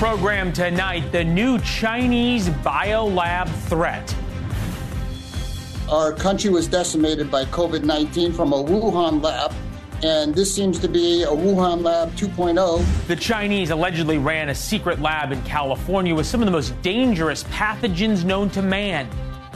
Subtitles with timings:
[0.00, 4.16] program tonight the new Chinese biolab threat.
[5.90, 9.52] Our country was decimated by COVID 19 from a Wuhan lab
[10.02, 13.06] and this seems to be a Wuhan Lab 2.0.
[13.08, 17.44] The Chinese allegedly ran a secret lab in California with some of the most dangerous
[17.44, 19.06] pathogens known to man.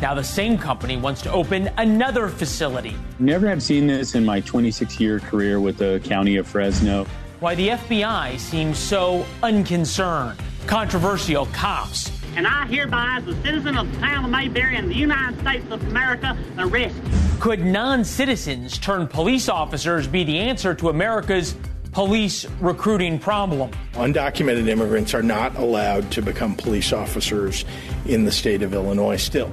[0.03, 2.95] Now, the same company wants to open another facility.
[3.19, 7.07] Never have seen this in my 26 year career with the county of Fresno.
[7.45, 10.39] Why the FBI seems so unconcerned.
[10.67, 12.11] Controversial cops.
[12.37, 15.71] And I hereby, as a citizen of the town of Mayberry in the United States
[15.71, 16.97] of America, arrest.
[17.41, 21.55] Could non citizens turn police officers be the answer to America's
[21.93, 23.71] police recruiting problem?
[23.93, 27.67] Undocumented immigrants are not allowed to become police officers
[28.07, 29.53] in the state of Illinois still.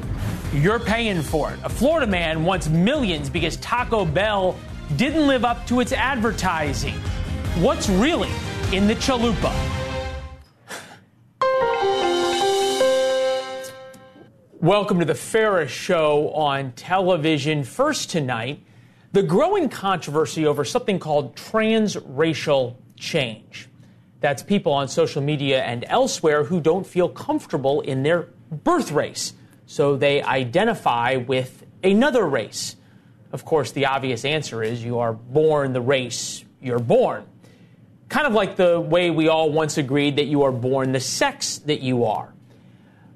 [0.53, 1.59] You're paying for it.
[1.65, 4.57] A Florida man wants millions because Taco Bell
[4.95, 6.95] didn't live up to its advertising.
[7.55, 8.29] What's really
[8.71, 9.51] in the chalupa?
[14.61, 17.65] Welcome to the Ferris Show on television.
[17.65, 18.63] First tonight,
[19.11, 23.67] the growing controversy over something called transracial change.
[24.21, 29.33] That's people on social media and elsewhere who don't feel comfortable in their birth race,
[29.65, 32.77] so they identify with another race.
[33.33, 37.25] Of course, the obvious answer is you are born the race you're born.
[38.11, 41.59] Kind of like the way we all once agreed that you are born the sex
[41.59, 42.33] that you are.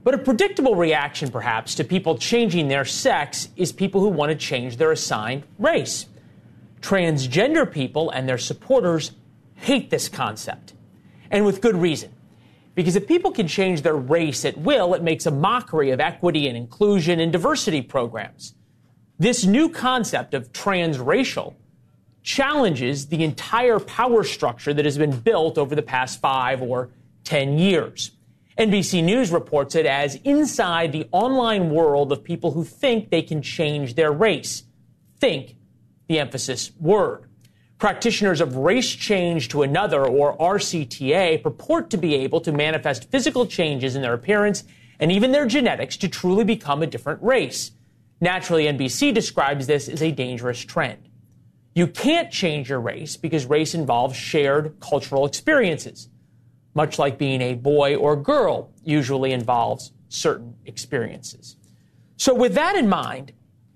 [0.05, 4.37] But a predictable reaction, perhaps, to people changing their sex is people who want to
[4.37, 6.05] change their assigned race.
[6.79, 9.11] Transgender people and their supporters
[9.55, 10.73] hate this concept,
[11.29, 12.13] and with good reason.
[12.73, 16.47] Because if people can change their race at will, it makes a mockery of equity
[16.47, 18.55] and inclusion and diversity programs.
[19.19, 21.55] This new concept of transracial
[22.25, 26.89] challenges the entire power structure that has been built over the past five or
[27.23, 28.11] ten years.
[28.57, 33.41] NBC News reports it as inside the online world of people who think they can
[33.41, 34.63] change their race.
[35.19, 35.55] Think,
[36.07, 37.25] the emphasis word.
[37.77, 43.45] Practitioners of race change to another, or RCTA, purport to be able to manifest physical
[43.45, 44.63] changes in their appearance
[44.99, 47.71] and even their genetics to truly become a different race.
[48.19, 51.04] Naturally, NBC describes this as a dangerous trend.
[51.75, 56.09] You can't change your race because race involves shared cultural experiences
[56.75, 61.55] much like being a boy or girl usually involves certain experiences.
[62.17, 63.31] So, with that in mind,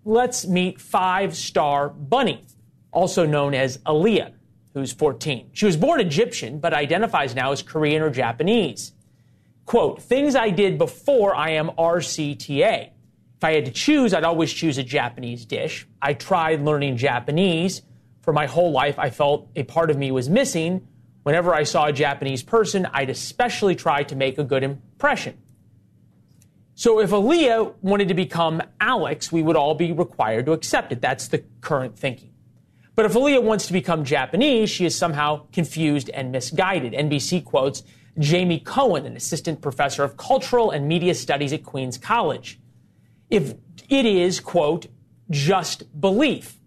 [0.05, 2.45] let's meet five star Bunny,
[2.91, 4.33] also known as Aaliyah,
[4.73, 5.49] who's 14.
[5.53, 8.91] She was born Egyptian, but identifies now as Korean or Japanese.
[9.65, 12.89] Quote, things I did before I am RCTA.
[13.37, 15.87] If I had to choose, I'd always choose a Japanese dish.
[16.01, 17.83] I tried learning Japanese.
[18.29, 20.87] For my whole life, I felt a part of me was missing,
[21.23, 25.37] Whenever I saw a Japanese person, I'd especially try to make a good impression.
[26.75, 31.01] So if Aaliyah wanted to become Alex, we would all be required to accept it.
[31.01, 32.31] That's the current thinking.
[32.95, 36.93] But if Aaliyah wants to become Japanese, she is somehow confused and misguided.
[36.93, 37.81] NBC quotes
[38.19, 42.59] Jamie Cohen, an assistant professor of cultural and media studies at Queens College.
[43.31, 43.55] If
[43.89, 44.85] it is, quote,
[45.31, 46.58] just belief,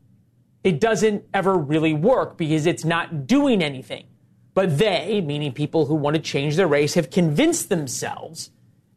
[0.65, 4.07] it doesn't ever really work because it's not doing anything.
[4.55, 8.51] But they, meaning people who want to change their race, have convinced themselves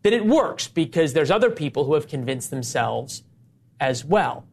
[0.03, 3.23] that it works because there's other people who have convinced themselves
[3.79, 4.45] as well.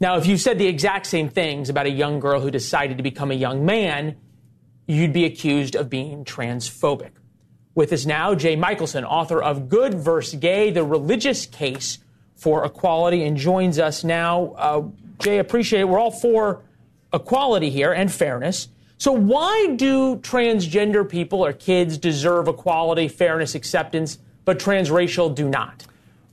[0.00, 3.04] Now, if you said the exact same things about a young girl who decided to
[3.04, 4.16] become a young man,
[4.88, 7.12] you'd be accused of being transphobic.
[7.74, 10.40] With us now, Jay Michaelson, author of God vs.
[10.40, 11.98] Gay, the religious case
[12.34, 14.54] for equality, and joins us now.
[14.58, 14.82] Uh,
[15.22, 15.88] Jay, appreciate it.
[15.88, 16.62] We're all for
[17.14, 18.68] equality here and fairness.
[18.98, 25.86] So, why do transgender people or kids deserve equality, fairness, acceptance, but transracial do not?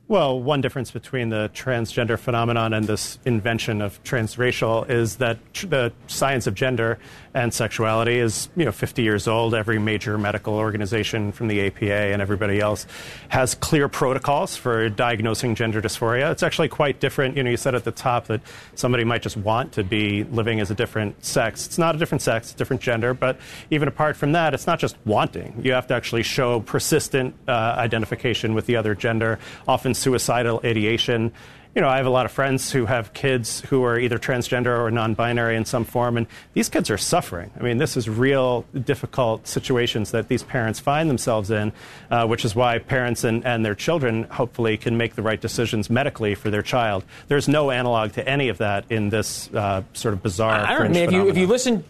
[0.07, 5.67] Well, one difference between the transgender phenomenon and this invention of transracial is that tr-
[5.67, 6.97] the science of gender
[7.39, 9.55] and sexuality is, you know, 50 years old.
[9.55, 12.85] Every major medical organization from the APA and everybody else
[13.29, 16.31] has clear protocols for diagnosing gender dysphoria.
[16.31, 17.37] It's actually quite different.
[17.37, 18.41] You know, you said at the top that
[18.75, 21.65] somebody might just want to be living as a different sex.
[21.65, 23.13] It's not a different sex, different gender.
[23.13, 23.39] But
[23.69, 25.61] even apart from that, it's not just wanting.
[25.63, 31.31] You have to actually show persistent uh, identification with the other gender, often suicidal ideation.
[31.75, 34.79] You know, I have a lot of friends who have kids who are either transgender
[34.79, 37.51] or non binary in some form, and these kids are suffering.
[37.59, 41.71] I mean, this is real difficult situations that these parents find themselves in,
[42.09, 45.91] uh, which is why parents and, and their children hopefully can make the right decisions
[45.91, 47.05] medically for their child.
[47.27, 50.65] There's no analog to any of that in this uh, sort of bizarre.
[50.65, 50.99] I don't know.
[50.99, 51.83] Mean, if you, if you listen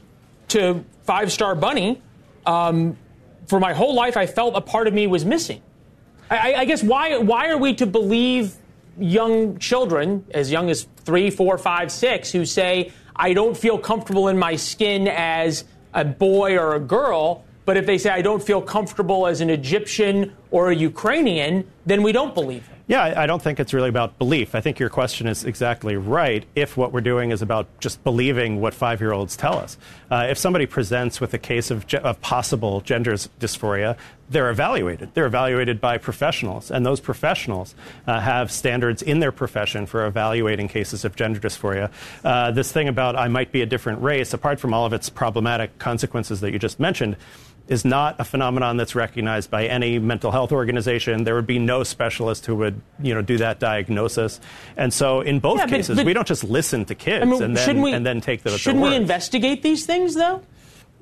[0.49, 2.01] to Five Star Bunny,
[2.45, 2.97] um,
[3.47, 5.61] for my whole life, I felt a part of me was missing.
[6.29, 8.55] I, I guess why why are we to believe
[9.01, 14.27] young children as young as three, four, five, six who say I don't feel comfortable
[14.27, 18.41] in my skin as a boy or a girl, but if they say I don't
[18.41, 22.78] feel comfortable as an Egyptian or a Ukrainian, then we don't believe them.
[22.89, 24.56] Yeah, I don't think it's really about belief.
[24.56, 28.59] I think your question is exactly right if what we're doing is about just believing
[28.62, 29.77] what five year olds tell us.
[30.09, 33.95] Uh, if somebody presents with a case of, ge- of possible gender dysphoria,
[34.31, 35.13] they're evaluated.
[35.13, 37.75] They're evaluated by professionals, and those professionals
[38.07, 41.92] uh, have standards in their profession for evaluating cases of gender dysphoria.
[42.24, 45.12] Uh, this thing about I might be a different race, apart from all of its
[45.12, 47.18] problematic consequences that you just mentioned,
[47.69, 51.24] is not a phenomenon that's recognized by any mental health organization.
[51.24, 54.42] There would be no specialist who would, you know, do that diagnosis.
[54.75, 57.42] And so, in both Yeah, cases, but- we don't just listen to kids I mean,
[57.44, 60.42] and, then, we, and then take them at Shouldn't we investigate these things, though?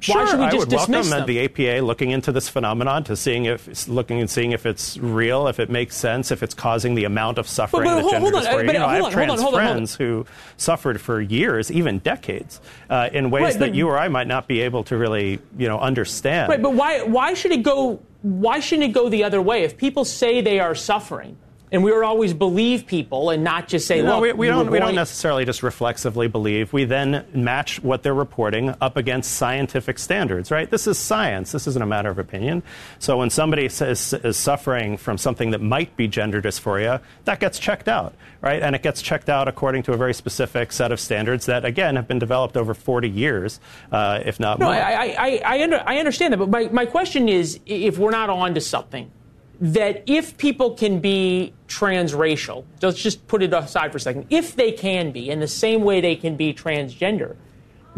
[0.05, 1.25] Why should we I just dismiss welcome them?
[1.27, 5.47] the APA looking into this phenomenon to seeing if looking and seeing if it's real,
[5.47, 8.31] if it makes sense, if it's causing the amount of suffering but that hold- gender
[8.31, 9.75] hold on, but you know, I have on, trans on, hold on, hold on.
[9.75, 10.25] friends who
[10.57, 12.61] suffered for years, even decades,
[12.91, 15.39] uh, in ways Right, that but- you or I might not be able to really,
[15.57, 16.49] you know, understand.
[16.49, 19.63] Right, but why why should it go why shouldn't it go the other way?
[19.63, 21.37] If people say they are suffering,
[21.71, 24.71] and we would always believe people and not just say, No, look, we, we don't.
[24.71, 26.71] We don't necessarily just reflexively believe.
[26.71, 30.49] We then match what they're reporting up against scientific standards.
[30.49, 30.69] Right?
[30.69, 31.51] This is science.
[31.51, 32.63] This isn't a matter of opinion.
[32.99, 37.59] So when somebody says, is suffering from something that might be gender dysphoria, that gets
[37.59, 38.13] checked out.
[38.41, 38.61] Right?
[38.61, 41.97] And it gets checked out according to a very specific set of standards that, again,
[41.97, 43.59] have been developed over 40 years,
[43.91, 44.75] uh, if not No, more.
[44.75, 48.11] I, I, I, I, under, I understand that, but my, my question is if we're
[48.11, 49.11] not on to something,
[49.59, 54.55] that if people can be transracial, let's just put it aside for a second, if
[54.55, 57.35] they can be in the same way they can be transgender,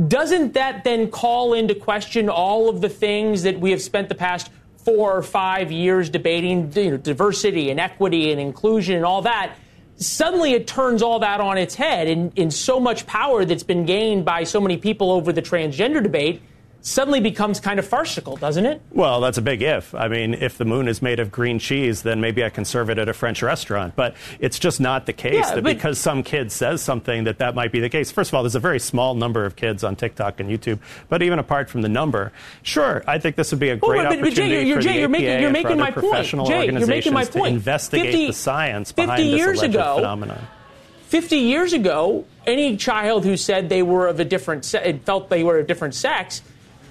[0.07, 4.15] doesn't that then call into question all of the things that we have spent the
[4.15, 9.21] past four or five years debating, you know, diversity and equity and inclusion and all
[9.23, 9.55] that?
[9.97, 13.85] Suddenly it turns all that on its head, and in so much power that's been
[13.85, 16.41] gained by so many people over the transgender debate
[16.81, 18.81] suddenly becomes kind of farcical, doesn't it?
[18.91, 19.93] Well, that's a big if.
[19.93, 22.89] I mean, if the moon is made of green cheese, then maybe I can serve
[22.89, 23.95] it at a French restaurant.
[23.95, 27.39] But it's just not the case Yeah, that but- because some kid says something that
[27.39, 28.11] that might be the case.
[28.11, 30.79] First of all, there's a very small number of kids on TikTok and YouTube.
[31.09, 32.31] But even apart from the number,
[32.63, 34.87] sure, I think this would be a Well, great but- but opportunity you're- you're- for
[34.87, 35.93] Jay, the you're making- you're making my point.
[36.05, 37.53] professional Jay, you're making my organizations to point.
[37.55, 40.47] investigate 50 the science 50 behind this years alleged ago- phenomenon.
[41.07, 45.43] 50 years ago, any child who said they were of a different se- felt they
[45.43, 46.41] were a different sex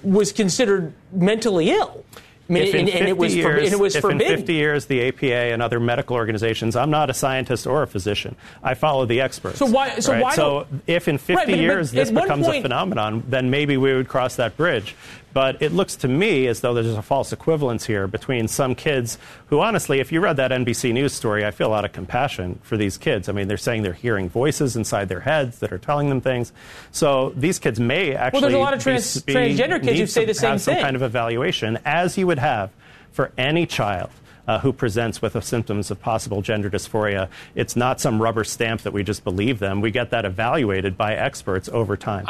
[0.03, 2.03] was considered mentally ill.
[2.49, 4.03] I mean, if in and, and it 50 was for, years, and it was if
[4.05, 7.87] in 50 years the APA and other medical organizations, I'm not a scientist or a
[7.87, 8.35] physician.
[8.63, 9.59] I follow the experts.
[9.59, 10.23] So why- so right?
[10.23, 13.23] why So if in 50 Right, but- but years this at one becomes a phenomenon,
[13.27, 14.95] then maybe we would cross that bridge.
[15.31, 19.17] But it looks to me as though there's a false equivalence here between some kids
[19.47, 22.59] who, honestly, if you read that NBC News story, I feel a lot of compassion
[22.63, 23.29] for these kids.
[23.29, 26.51] I mean, they're saying they're hearing voices inside their heads that are telling them things.
[26.91, 30.07] So these kids may actually Well, there's a lot of trans- be- transgender kids who
[30.07, 32.71] say the same have some kind of evaluation, as you would have
[33.11, 34.09] for any child.
[34.47, 37.29] Uh, who presents with the symptoms of possible gender dysphoria.
[37.53, 39.79] It's not some rubber stamp that we just believe them.
[39.79, 42.25] We get that evaluated by experts over time.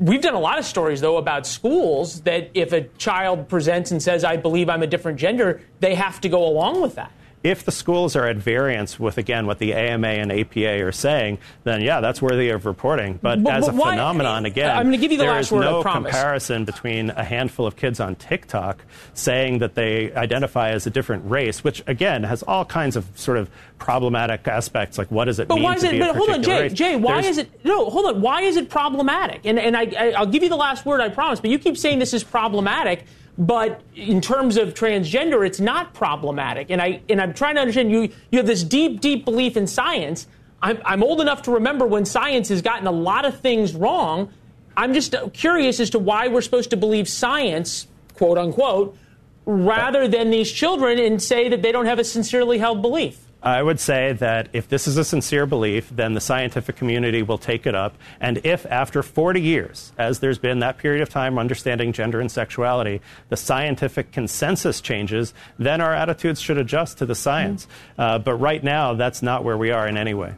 [0.00, 4.00] We've done a lot of stories, though, about schools that if a child presents and
[4.00, 7.10] says, I believe I'm a different gender, they have to go along with that.
[7.44, 11.38] If the schools are at variance with, again, what the AMA and APA are saying,
[11.64, 13.18] then yeah, that's worthy of reporting.
[13.22, 15.62] But, But- as but a why- phenomenon, again, I'm gonna give you the last word,
[15.66, 16.10] I no promise.
[16.10, 18.82] comparison between a handful of kids on TikTok
[19.12, 23.36] saying that they identify as a different race, which again has all kinds of sort
[23.36, 25.98] of problematic aspects, like what does it But mean why is to it?
[26.00, 26.62] But hold on, Jay.
[26.62, 26.72] race?
[26.72, 27.50] Jay, why There's- is it?
[27.64, 28.22] No, hold on.
[28.22, 29.42] Why is it problematic?
[29.44, 31.02] And and I, I I'll give you the last word.
[31.02, 31.40] I promise.
[31.40, 33.04] But you keep saying this is problematic.
[33.36, 36.70] But in terms of transgender, it's not problematic.
[36.70, 37.90] And I and I'm trying to understand.
[37.90, 40.26] You you have this deep, deep belief in science.
[40.62, 44.32] I'm, I'm old enough to remember when science has gotten a lot of things wrong.
[44.76, 48.96] I'm just curious as to why we're supposed to believe science, quote unquote,
[49.46, 53.20] rather than these children and say that they don't have a sincerely held belief.
[53.44, 57.36] I would say that if this is a sincere belief, then the scientific community will
[57.36, 57.94] take it up.
[58.18, 62.32] And if after 40 years, as there's been that period of time understanding gender and
[62.32, 67.68] sexuality, the scientific consensus changes, then our attitudes should adjust to the science.
[67.98, 70.34] Uh, but right now, that's not where we are in any way.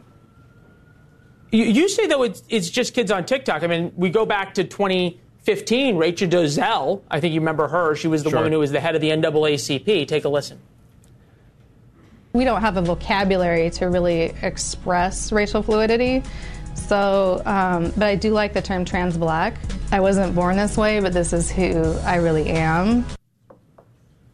[1.53, 3.63] You, you say though it's, it's just kids on TikTok.
[3.63, 5.95] I mean, we go back to 2015.
[5.95, 7.95] Rachel Dolezal, I think you remember her.
[7.95, 8.39] She was the Sure.
[8.39, 10.09] woman who was the head of the NAACP.
[10.09, 10.59] Take a listen.
[12.37, 16.23] We don't have a vocabulary to really express racial fluidity.
[16.75, 19.55] So, um, but I do like the term trans black
[19.91, 23.05] I wasn't born this way, but this is who I really am.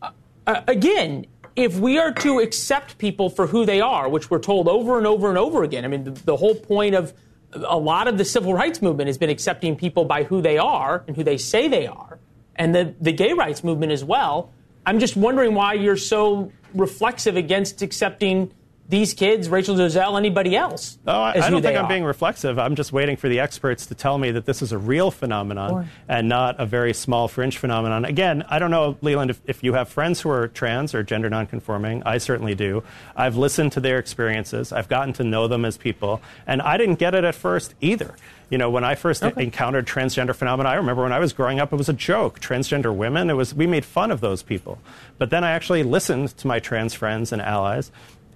[0.01, 4.67] Uh, again, if we are to accept people for who they are, which we're told
[4.67, 7.13] over and over and over again, I mean, the, the, whole point of
[7.53, 11.03] a lot of the civil rights movement has been accepting people by who they are
[11.07, 12.17] and who they say they are,
[12.55, 14.51] and the, the gay rights movement as well.
[14.85, 18.51] I'm just wondering why you're so reflexive against accepting
[18.89, 20.99] these kids, Rachel Dolezal, anybody else.
[21.07, 21.89] Oh, I, I don't think I'm are.
[21.89, 22.59] being reflexive.
[22.59, 25.89] I'm just waiting for the experts to tell me that this is a real phenomenon
[26.07, 28.03] and not a very small fringe phenomenon.
[28.03, 31.29] Again, I don't know, Leland, if, if you have friends who are trans or gender
[31.29, 32.03] nonconforming.
[32.05, 32.83] I certainly do.
[33.15, 34.73] I've listened to their experiences.
[34.73, 38.15] I've gotten to know them as people, and I didn't get it at first either.
[38.49, 39.41] You know, when I first okay.
[39.41, 42.39] encountered transgender phenomena, I remember when I was growing up, it was a joke.
[42.39, 44.77] Transgender women, it was we made fun of those people.
[45.17, 47.91] But then I actually listened to my trans friends and allies,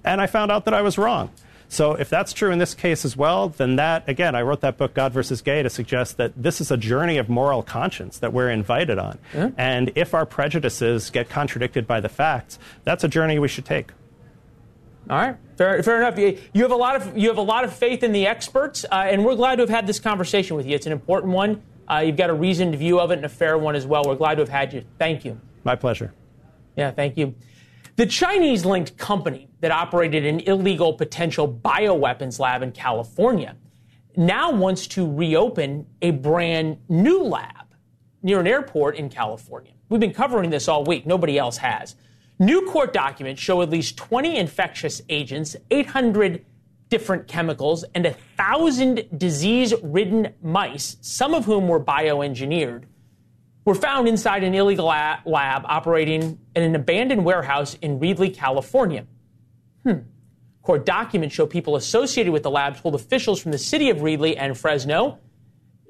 [0.08, 1.32] and I found out that I was wrong.
[1.70, 4.78] So if that's true in this case as well, then that, again, I wrote that
[4.78, 8.32] book, God versus Gay, to suggest that this is a journey of moral conscience that
[8.32, 9.20] we're invited on.
[9.34, 9.60] Mm-hmm.
[9.60, 13.92] And if our prejudices get contradicted by the facts, that's a journey we should take.
[15.10, 16.18] All right, fair, fair enough.
[16.18, 18.86] You, you, have a lot of you have a lot of faith in the experts,
[18.92, 20.76] uh, and we're glad to have had this conversation with you.
[20.76, 21.62] It's an important one.
[21.90, 24.04] Uh, you've got a reasoned view of it and a fair one as well.
[24.06, 24.84] We're glad to have had you.
[25.00, 25.40] Thank you.
[25.64, 26.14] My pleasure.
[26.76, 27.36] Yeah, thank you.
[27.98, 33.56] The Chinese linked company that operated an illegal potential bioweapons lab in California
[34.16, 37.66] now wants to reopen a brand new lab
[38.22, 39.74] near an airport in California.
[39.90, 41.96] We've been covering this all week, nobody else has.
[42.38, 46.46] New court documents show at least 20 infectious agents, 800
[46.90, 52.84] different chemicals, and a thousand disease ridden mice, some of whom were bioengineered,
[53.68, 59.06] were found inside an illegal lab operating in an abandoned warehouse in Reedley, California.
[59.84, 59.98] Hmm.
[60.62, 64.36] Court documents show people associated with the lab told officials from the city of Reedley
[64.38, 65.20] and Fresno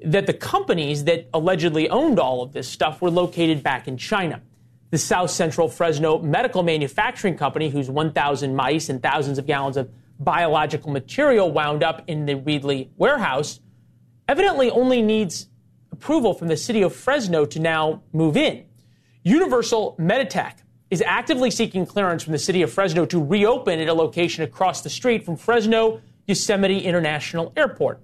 [0.04, 4.42] that the companies that allegedly owned all of this stuff were located back in China.
[4.90, 9.88] The South Central Fresno Medical Manufacturing Company, whose 1,000 mice and thousands of gallons of
[10.18, 13.60] biological material wound up in the Reedley warehouse,
[14.26, 15.46] evidently only needs
[15.98, 18.64] approval from the city of Fresno to now move in.
[19.24, 20.54] Universal Meditech
[20.90, 24.82] is actively seeking clearance from the city of Fresno to reopen at a location across
[24.82, 28.00] the street from Fresno Yosemite International Airport.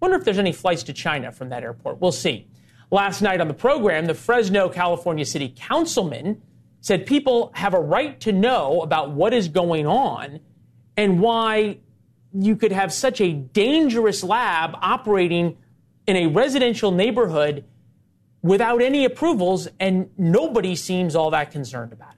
[0.00, 2.00] Wonder if there's any flights to China from that airport.
[2.00, 2.48] We'll see.
[2.90, 6.40] Last night on the program, the Fresno, California City Councilman
[6.80, 10.40] said people have a right to know about what is going on
[10.96, 11.78] and why
[12.32, 15.58] you could have such a dangerous lab operating
[16.06, 17.64] in a residential neighborhood
[18.42, 22.16] without any approvals, and nobody seems all that concerned about it.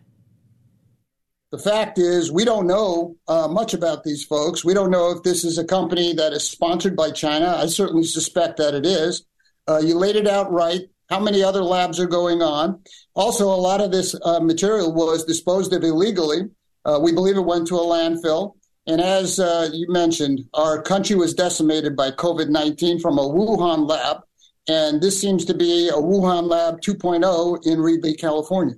[1.50, 4.62] The fact is, we don't know uh, much about these folks.
[4.62, 7.56] We don't know if this is a company that is sponsored by China.
[7.56, 9.24] I certainly suspect that it is.
[9.66, 10.82] Uh, you laid it out right.
[11.08, 12.82] How many other labs are going on?
[13.14, 16.42] Also, a lot of this uh, material was disposed of illegally.
[16.84, 18.56] Uh, we believe it went to a landfill.
[18.88, 23.86] And as uh, you mentioned, our country was decimated by COVID 19 from a Wuhan
[23.86, 24.22] lab.
[24.66, 28.76] And this seems to be a Wuhan lab 2.0 in Reedley, California.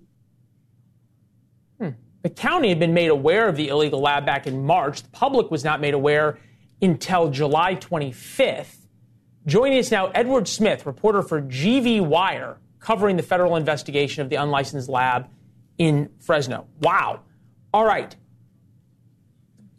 [1.79, 1.90] Hmm.
[2.23, 5.05] The county had been made aware of the illegal lab back in March.
[5.05, 6.38] The public was not made aware
[6.83, 8.79] until July 25th.
[9.47, 14.37] Joining us now, Edward Smith, reporter for GV Wire, covering the federal investigation of the
[14.37, 15.29] unlicensed lab
[15.79, 16.67] in Fresno.
[16.81, 17.21] Wow.
[17.73, 18.14] All right.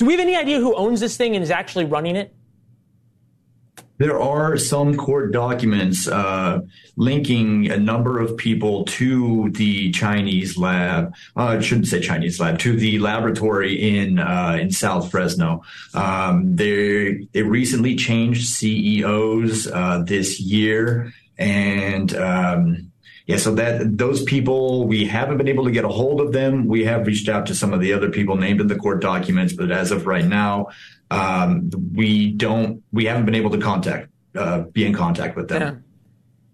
[0.01, 2.33] Do we have any idea who owns this thing and is actually running it?
[3.99, 6.61] There are some court documents uh,
[6.95, 11.13] linking a number of people to the Chinese lab.
[11.37, 15.61] Uh, I shouldn't say Chinese lab to the laboratory in uh, in South Fresno.
[15.93, 22.90] Um, they they recently changed CEOs uh, this year, and um,
[23.31, 26.67] yeah, so that those people we haven't been able to get a hold of them.
[26.67, 29.53] We have reached out to some of the other people named in the court documents,
[29.53, 30.67] but as of right now,
[31.09, 35.85] um, we don't we haven't been able to contact uh, be in contact with them.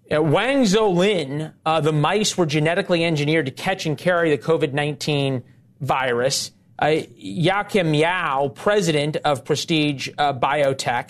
[0.07, 0.19] Yeah.
[0.19, 5.43] Wang Zolin, uh, the mice were genetically engineered to catch and carry the COVID 19
[5.81, 6.51] virus.
[6.77, 11.09] Uh, Yakim Yao, president of Prestige uh, Biotech,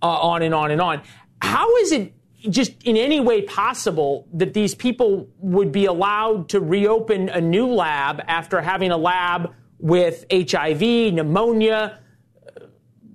[0.00, 1.02] uh, on and on and on.
[1.42, 6.60] How is it just in any way possible that these people would be allowed to
[6.60, 10.80] reopen a new lab after having a lab with HIV,
[11.14, 12.00] pneumonia,
[12.46, 12.60] uh,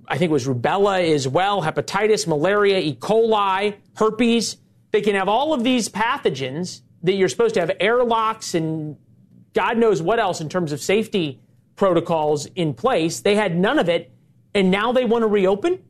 [0.06, 2.96] I think it was rubella as well, hepatitis, malaria, E.
[2.96, 4.56] coli, herpes.
[4.90, 8.96] They can have all of these pathogens that you're supposed to have airlocks and
[9.54, 11.40] God knows what else in terms of safety
[11.76, 13.20] protocols in place.
[13.20, 14.12] They had none of it,
[14.52, 15.80] and now they want to reopen?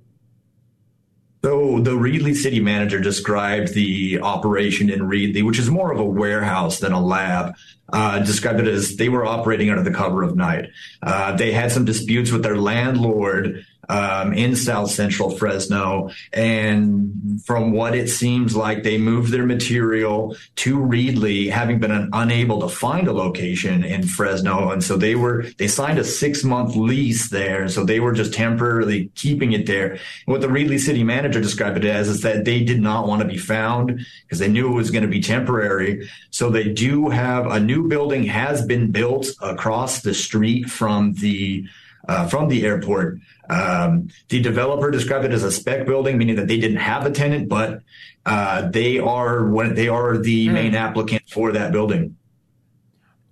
[1.44, 6.04] So the Reedley city manager described the operation in Reedley, which is more of a
[6.04, 7.54] warehouse than a lab.
[7.92, 10.70] Uh, described it as they were operating under the cover of night.
[11.02, 16.11] Uh, they had some disputes with their landlord um, in South Central Fresno.
[16.33, 22.61] And from what it seems like, they moved their material to Reedley, having been unable
[22.61, 24.71] to find a location in Fresno.
[24.71, 27.69] And so they were, they signed a six month lease there.
[27.69, 29.93] So they were just temporarily keeping it there.
[29.93, 33.23] And what the Reedley city manager described it as is that they did not want
[33.23, 36.09] to be found because they knew it was going to be temporary.
[36.31, 41.67] So they do have a new building has been built across the street from the
[42.08, 43.18] uh, from the airport.
[43.49, 47.11] Um, the developer described it as a spec building, meaning that they didn't have a
[47.11, 47.82] tenant, but
[48.26, 50.52] uh, they are when they are the mm.
[50.52, 52.16] main applicant for that building.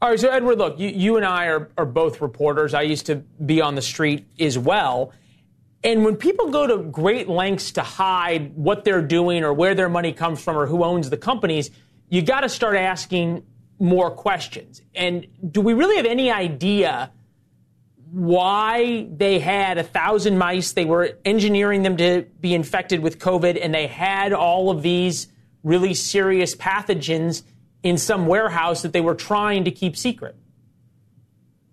[0.00, 2.74] All right, so Edward, look, you, you and I are, are both reporters.
[2.74, 5.12] I used to be on the street as well.
[5.84, 9.88] And when people go to great lengths to hide what they're doing or where their
[9.88, 11.70] money comes from or who owns the companies,
[12.08, 13.44] you got to start asking
[13.78, 14.82] more questions.
[14.94, 17.10] And do we really have any idea
[18.12, 20.72] why they had a thousand mice.
[20.72, 25.28] They were engineering them to be infected with COVID, and they had all of these
[25.64, 27.42] really serious pathogens
[27.82, 30.36] in some warehouse that they were trying to keep secret.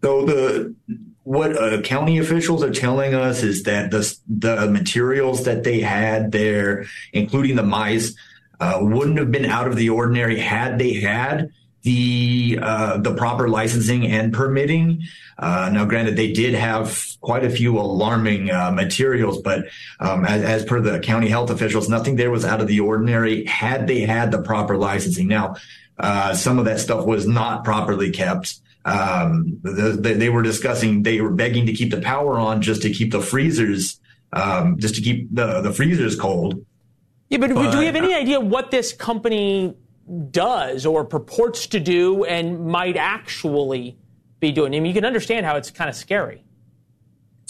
[0.02, 0.76] So the
[1.24, 6.32] what uh, county officials are telling us is that the the materials that they had
[6.32, 8.16] there, including the mice,
[8.62, 11.50] uh, wouldn't have been out of the ordinary had they had
[11.84, 15.04] the uh, the proper licensing and permitting.
[15.38, 19.66] Uh, now, granted, they did have quite a few alarming uh, materials, but
[20.00, 23.46] um, as, as, per the county health officials, nothing there was out of the ordinary.
[23.46, 25.56] Had they had the proper licensing, now
[25.98, 28.60] uh, some of that stuff was not properly kept.
[28.84, 32.82] Um, the, the, they were discussing, they were begging to keep the power on just
[32.82, 34.00] to keep the freezers,
[34.34, 36.66] um, just to keep the the freezers cold.
[37.30, 39.76] Yeah, but, but do we have any idea what this company
[40.32, 43.98] does or purports to do and might actually
[44.40, 44.74] be doing.
[44.74, 46.44] I mean, you can understand how it's kind of scary.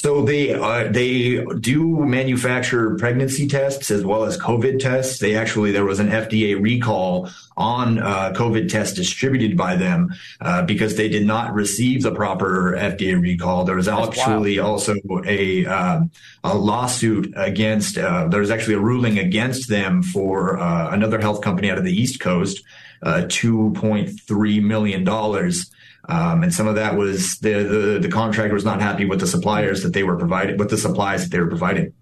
[0.02, 5.20] So they uh, they do manufacture pregnancy tests as well as COVID tests.
[5.20, 10.62] They actually there was an FDA recall on uh, COVID tests distributed by them uh,
[10.62, 13.66] because they did not receive the proper FDA recall.
[13.66, 14.72] There was That's actually wild.
[14.72, 16.12] also a um,
[16.46, 17.98] a lawsuit against.
[17.98, 21.84] Uh, there was actually a ruling against them for uh, another health company out of
[21.84, 22.64] the East Coast,
[23.04, 25.70] uh, two point three million dollars.
[26.10, 29.28] Um, and some of that was the, the, the contractor was not happy with the
[29.28, 31.94] suppliers that they were providing, with the supplies that they were providing.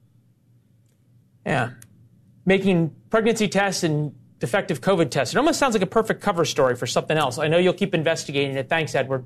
[1.45, 1.71] Yeah.
[2.45, 5.35] Making pregnancy tests and defective COVID tests.
[5.35, 7.37] It almost sounds like a perfect cover story for something else.
[7.37, 8.69] I know you'll keep investigating it.
[8.69, 9.25] Thanks, Edward.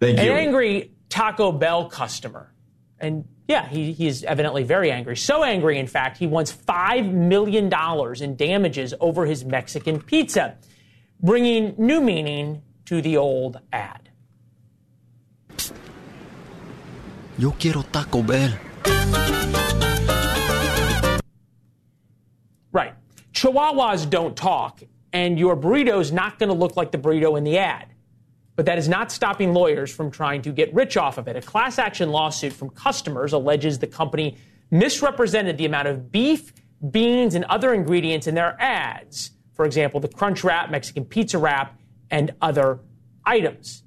[0.00, 0.24] Thank you.
[0.24, 2.54] An angry Taco Bell customer.
[2.98, 5.18] And yeah, he, he's evidently very angry.
[5.18, 7.70] So angry, in fact, he wants $5 million
[8.22, 10.56] in damages over his Mexican pizza,
[11.20, 14.10] bringing new meaning to the old ad.
[17.38, 18.52] Yo quiero Taco Bell.
[22.72, 22.94] Right.
[23.32, 27.44] Chihuahuas don't talk, and your burrito is not going to look like the burrito in
[27.44, 27.88] the ad.
[28.54, 31.36] But that is not stopping lawyers from trying to get rich off of it.
[31.36, 34.38] A class action lawsuit from customers alleges the company
[34.70, 36.52] misrepresented the amount of beef,
[36.90, 39.32] beans, and other ingredients in their ads.
[39.52, 41.75] For example, the Crunch Wrap, Mexican Pizza Wrap,
[42.10, 42.80] and other
[43.24, 43.82] items.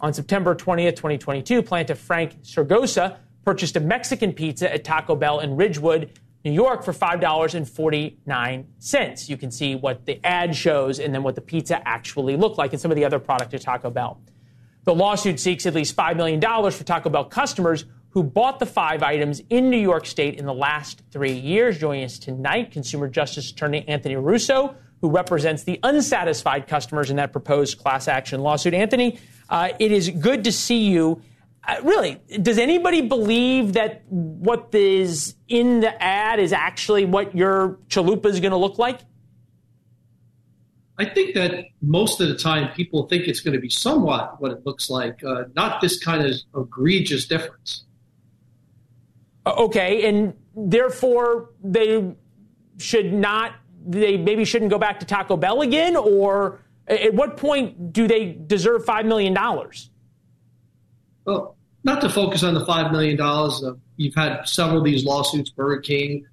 [0.00, 5.56] On September 20th, 2022, plaintiff Frank Siragusa purchased a Mexican pizza at Taco Bell in
[5.56, 9.28] Ridgewood, New York for $5.49.
[9.28, 12.72] You can see what the ad shows and then what the pizza actually looked like
[12.72, 14.20] and some of the other product at Taco Bell.
[14.84, 19.02] The lawsuit seeks at least $5 million for Taco Bell customers who bought the five
[19.02, 21.78] items in New York State in the last three years.
[21.78, 27.30] Joining us tonight, Consumer Justice Attorney Anthony Russo, who represents the unsatisfied customers in that
[27.30, 28.72] proposed class action lawsuit.
[28.72, 29.18] Anthony,
[29.50, 31.20] uh, it is good to see you.
[31.68, 37.78] Uh, really, does anybody believe that what is in the ad is actually what your
[37.88, 39.00] chalupa is going to look like?
[40.98, 44.52] I think that most of the time people think it's going to be somewhat what
[44.52, 47.84] it looks like, uh, not this kind of egregious difference.
[49.46, 52.14] Okay, and therefore they
[52.78, 53.56] should not
[53.86, 55.96] they maybe shouldn't go back to Taco Bell again?
[55.96, 59.36] Or at what point do they deserve $5 million?
[61.24, 63.78] Well, not to focus on the $5 million.
[63.96, 66.26] You've had several of these lawsuits Burger King,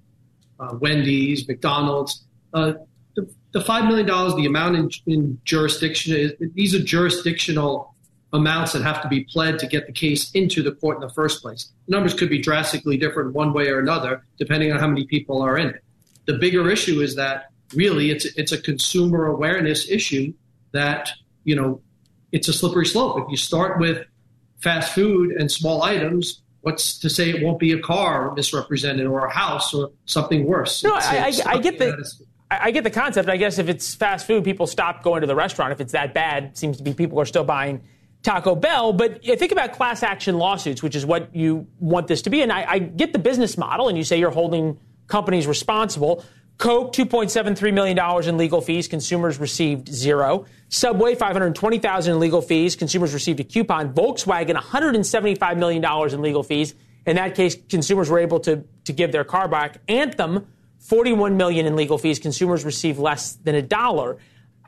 [0.58, 2.24] uh, Wendy's, McDonald's.
[2.52, 2.74] Uh,
[3.14, 7.94] the, the, $5 million, the amount in, in jurisdiction, is, these are jurisdictional
[8.32, 11.12] amounts that have to be pled to get the case into the court in the
[11.12, 11.70] first place.
[11.86, 15.42] The numbers could be drastically different one way or another, depending on how many people
[15.42, 15.84] are in it.
[16.26, 20.32] The bigger issue is that really it's it's a consumer awareness issue
[20.72, 21.10] that
[21.44, 21.80] you know
[22.32, 23.18] it's a slippery slope.
[23.24, 24.06] If you start with
[24.60, 29.26] fast food and small items, what's to say it won't be a car misrepresented or
[29.26, 30.82] a house or something worse?
[30.82, 32.04] No, I, I, I, get the.
[32.50, 33.28] I get the concept.
[33.28, 35.72] I guess if it's fast food, people stop going to the restaurant.
[35.72, 37.82] If it's that bad, it seems to be people are still buying
[38.22, 38.92] Taco Bell.
[38.92, 42.42] But think about class action lawsuits, which is what you want this to be.
[42.42, 46.24] And I, I get the business model, and you say you're holding companies responsible.
[46.58, 48.86] Coke, $2.73 million in legal fees.
[48.86, 50.46] Consumers received zero.
[50.68, 52.76] Subway, $520,000 in legal fees.
[52.76, 53.92] Consumers received a coupon.
[53.92, 55.84] Volkswagen, $175 million
[56.14, 56.74] in legal fees.
[57.04, 59.80] In that case, consumers were able to, to give their car back.
[59.88, 60.46] Anthem,
[60.78, 62.18] 41 million in legal fees.
[62.18, 64.18] Consumers received less than a dollar.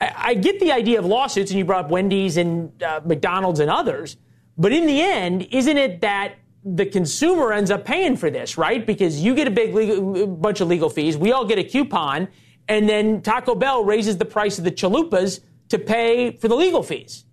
[0.00, 3.60] I, I get the idea of lawsuits, and you brought up Wendy's and uh, McDonald's
[3.60, 4.16] and others.
[4.58, 8.86] But in the end, isn't it that the consumer ends up paying for this, right?
[8.86, 12.28] Because you get a big legal, bunch of legal fees, we all get a coupon,
[12.68, 16.82] and then Taco Bell raises the price of the chalupas to pay for the legal
[16.82, 17.24] fees.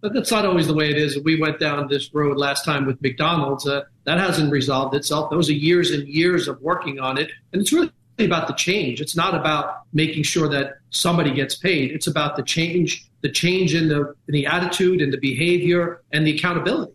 [0.00, 1.18] But that's not always the way it is.
[1.24, 3.66] We went down this road last time with McDonald's.
[3.66, 5.30] Uh, that hasn't resolved itself.
[5.30, 7.30] Those are years and years of working on it.
[7.52, 9.00] And it's really about the change.
[9.00, 11.90] It's not about making sure that somebody gets paid.
[11.90, 16.24] It's about the change, the change in the, in the attitude and the behavior and
[16.26, 16.92] the accountability.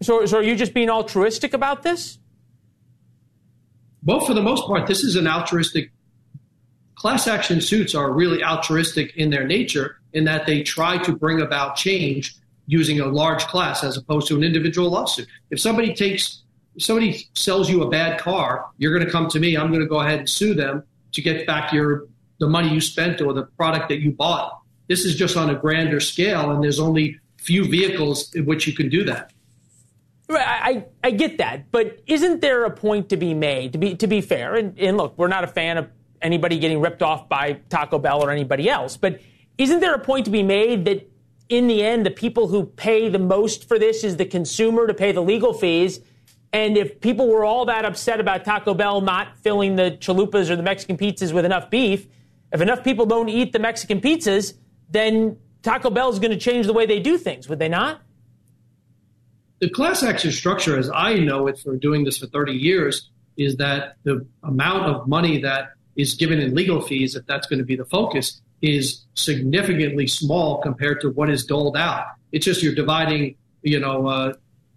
[0.00, 2.18] So, so are you just being altruistic about this?
[4.04, 5.90] Well, for the most part, this is an altruistic.
[6.94, 11.40] Class action suits are really altruistic in their nature in that they try to bring
[11.40, 15.26] about change using a large class as opposed to an individual lawsuit.
[15.50, 16.42] If somebody takes,
[16.78, 19.56] somebody sells you a bad car, you're going to come to me.
[19.56, 22.06] I'm going to go ahead and sue them to get back your
[22.40, 24.60] the money you spent or the product that you bought.
[24.88, 28.74] This is just on a grander scale, and there's only few vehicles in which you
[28.74, 29.32] can do that.
[30.30, 33.72] I, I get that, but isn't there a point to be made?
[33.72, 35.88] To be to be fair, and, and look, we're not a fan of
[36.20, 39.20] anybody getting ripped off by Taco Bell or anybody else, but
[39.56, 41.10] isn't there a point to be made that
[41.48, 44.94] in the end, the people who pay the most for this is the consumer to
[44.94, 46.00] pay the legal fees?
[46.52, 50.56] And if people were all that upset about Taco Bell not filling the chalupas or
[50.56, 52.06] the Mexican pizzas with enough beef,
[52.52, 54.54] if enough people don't eat the Mexican pizzas,
[54.90, 58.00] then Taco Bell is going to change the way they do things, would they not?
[59.60, 63.56] The class action structure, as I know it for doing this for 30 years, is
[63.56, 67.64] that the amount of money that is given in legal fees, if that's going to
[67.64, 72.06] be the focus, is significantly small compared to what is doled out.
[72.32, 74.32] It's just you're dividing, you know, uh,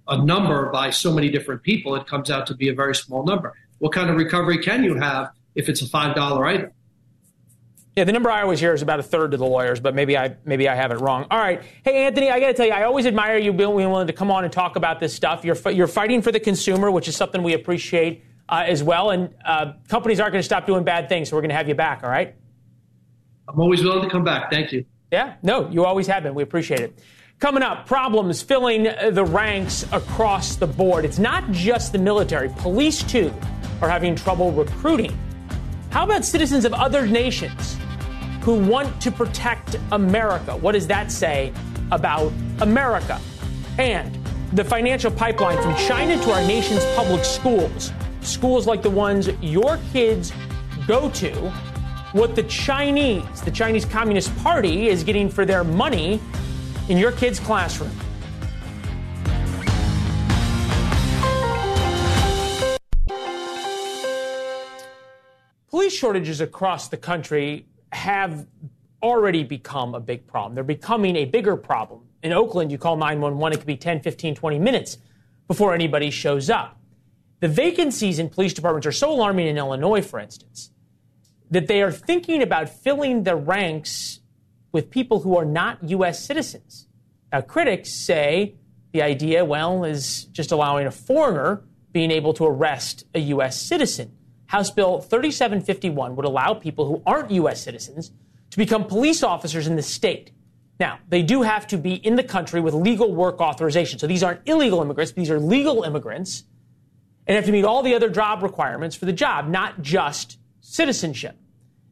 [0.07, 1.95] a number by so many different people.
[1.95, 3.53] It comes out to be a very small number.
[3.79, 6.71] What kind of recovery can you have if it's a five dollar item?
[7.95, 10.17] Yeah, the number I always hear is about a third to the lawyers, but maybe
[10.17, 11.27] I maybe I have it wrong.
[11.29, 14.07] All right, hey Anthony, I got to tell you, I always admire you being willing
[14.07, 15.43] to come on and talk about this stuff.
[15.43, 19.09] You're you're fighting for the consumer, which is something we appreciate uh, as well.
[19.09, 21.67] And uh, companies aren't going to stop doing bad things, so we're going to have
[21.67, 22.01] you back.
[22.03, 22.33] All right.
[23.49, 24.49] I'm always willing to come back.
[24.49, 24.85] Thank you.
[25.11, 26.33] Yeah, no, you always have been.
[26.33, 26.97] We appreciate it.
[27.39, 31.03] Coming up, problems filling the ranks across the board.
[31.03, 32.47] It's not just the military.
[32.57, 33.33] Police, too,
[33.81, 35.17] are having trouble recruiting.
[35.89, 37.80] How about citizens of other nations
[38.41, 40.55] who want to protect America?
[40.55, 41.53] What does that say
[41.91, 43.21] about America?
[43.77, 44.17] And
[44.53, 49.79] the financial pipeline from China to our nation's public schools, schools like the ones your
[49.93, 50.33] kids
[50.87, 51.51] go to,
[52.13, 56.19] what the Chinese, the Chinese Communist Party, is getting for their money
[56.89, 57.91] in your kids' classroom.
[65.69, 68.47] Police shortages across the country have
[69.01, 70.55] already become a big problem.
[70.55, 72.01] They're becoming a bigger problem.
[72.23, 74.97] In Oakland, you call 911, it could be 10, 15, 20 minutes
[75.47, 76.79] before anybody shows up.
[77.39, 80.71] The vacancies in police departments are so alarming in Illinois, for instance,
[81.49, 84.19] that they are thinking about filling the ranks
[84.71, 86.23] with people who are not U.S.
[86.23, 86.87] citizens.
[87.31, 88.55] Now, critics say
[88.93, 93.59] the idea, well, is just allowing a foreigner being able to arrest a U.S.
[93.59, 94.15] citizen.
[94.51, 97.63] House Bill 3751 would allow people who aren't U.S.
[97.63, 98.11] citizens
[98.49, 100.31] to become police officers in the state.
[100.77, 103.97] Now, they do have to be in the country with legal work authorization.
[103.97, 106.43] So these aren't illegal immigrants, these are legal immigrants
[107.27, 111.37] and have to meet all the other job requirements for the job, not just citizenship.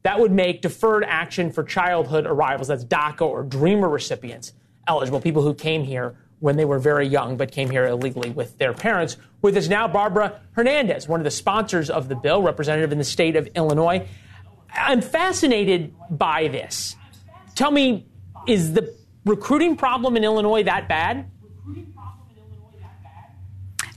[0.01, 4.51] That would make deferred action for childhood arrivals, that's DACA or DREAMER recipients,
[4.85, 8.57] eligible, people who came here when they were very young but came here illegally with
[8.57, 9.17] their parents.
[9.41, 13.03] With us now, Barbara Hernandez, one of the sponsors of the bill, representative in the
[13.03, 14.07] state of Illinois.
[14.73, 16.95] I'm fascinated by this.
[17.55, 18.05] Tell me,
[18.47, 21.29] is the recruiting problem in Illinois that bad?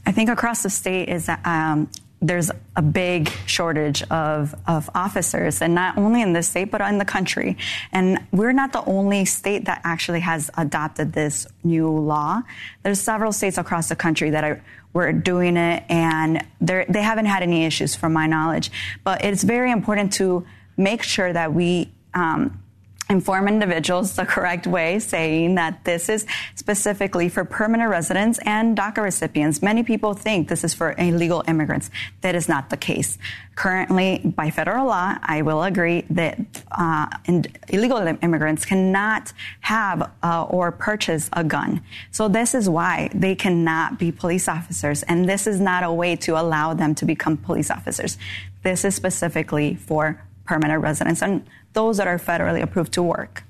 [0.04, 1.88] I think across the state is um,
[2.22, 6.98] there's a big shortage of, of officers, and not only in this state, but in
[6.98, 7.56] the country.
[7.90, 12.42] And we're not the only state that actually has adopted this new law.
[12.84, 17.42] There's several states across the country that are we're doing it, and they haven't had
[17.42, 18.70] any issues, from my knowledge.
[19.04, 22.61] But it's very important to make sure that we um,
[23.12, 29.02] inform individuals the correct way, saying that this is specifically for permanent residents and DACA
[29.02, 29.62] recipients.
[29.62, 31.90] Many people think this is for illegal immigrants.
[32.22, 33.18] That is not the case.
[33.54, 36.40] Currently, by federal law, I will agree that
[36.72, 37.06] uh,
[37.68, 41.82] illegal immigrants cannot have uh, or purchase a gun.
[42.10, 46.16] So this is why they cannot be police officers, and this is not a way
[46.16, 48.16] to allow them to become police officers.
[48.62, 53.44] This is specifically for permanent residents and those that are federally approved to work.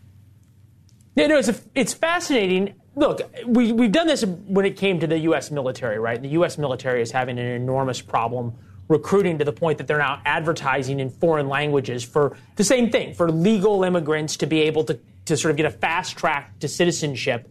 [1.14, 2.74] Yeah, no, it's, a, it's fascinating.
[2.94, 5.50] Look, we, we've done this when it came to the U.S.
[5.50, 6.20] military, right?
[6.20, 6.58] The U.S.
[6.58, 8.54] military is having an enormous problem
[8.88, 13.14] recruiting to the point that they're now advertising in foreign languages for the same thing,
[13.14, 16.68] for legal immigrants to be able to, to sort of get a fast track to
[16.68, 17.48] citizenship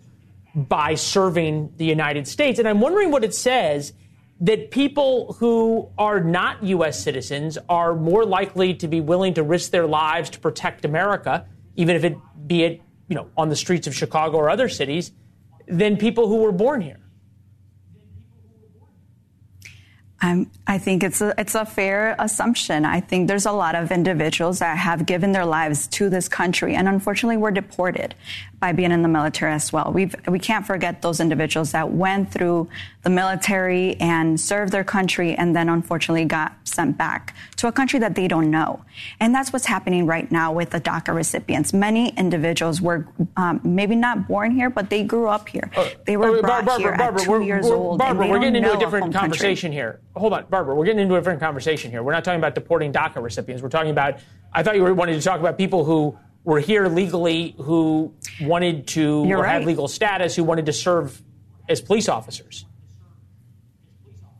[0.55, 2.59] by serving the United States.
[2.59, 3.93] And I'm wondering what it says
[4.41, 7.01] that people who are not U.S.
[7.01, 11.95] citizens are more likely to be willing to risk their lives to protect America, even
[11.95, 15.11] if it be it you know on the streets of Chicago or other cities,
[15.67, 17.01] than people who were born here.
[20.23, 22.85] Um, I think it's a, it's a fair assumption.
[22.85, 26.75] I think there's a lot of individuals that have given their lives to this country
[26.75, 28.13] and unfortunately were deported
[28.59, 29.91] by being in the military as well.
[29.91, 32.69] We've, we can't forget those individuals that went through
[33.03, 37.99] the military and served their country and then unfortunately got sent back to a country
[37.99, 38.83] that they don't know.
[39.19, 41.73] And that's what's happening right now with the DACA recipients.
[41.73, 45.69] Many individuals were um, maybe not born here, but they grew up here.
[45.75, 47.99] Uh, they were uh, brought Barbara, here Barbara, at 2 years we're, old.
[47.99, 49.75] Barbara, we're getting into a different conversation country.
[49.75, 49.99] here.
[50.15, 52.03] Hold on, Barbara, we're getting into a different conversation here.
[52.03, 53.63] We're not talking about deporting DACA recipients.
[53.63, 54.19] We're talking about,
[54.53, 58.87] I thought you were wanting to talk about people who were here legally who wanted
[58.87, 59.47] to right.
[59.47, 61.21] had legal status who wanted to serve
[61.69, 62.65] as police officers.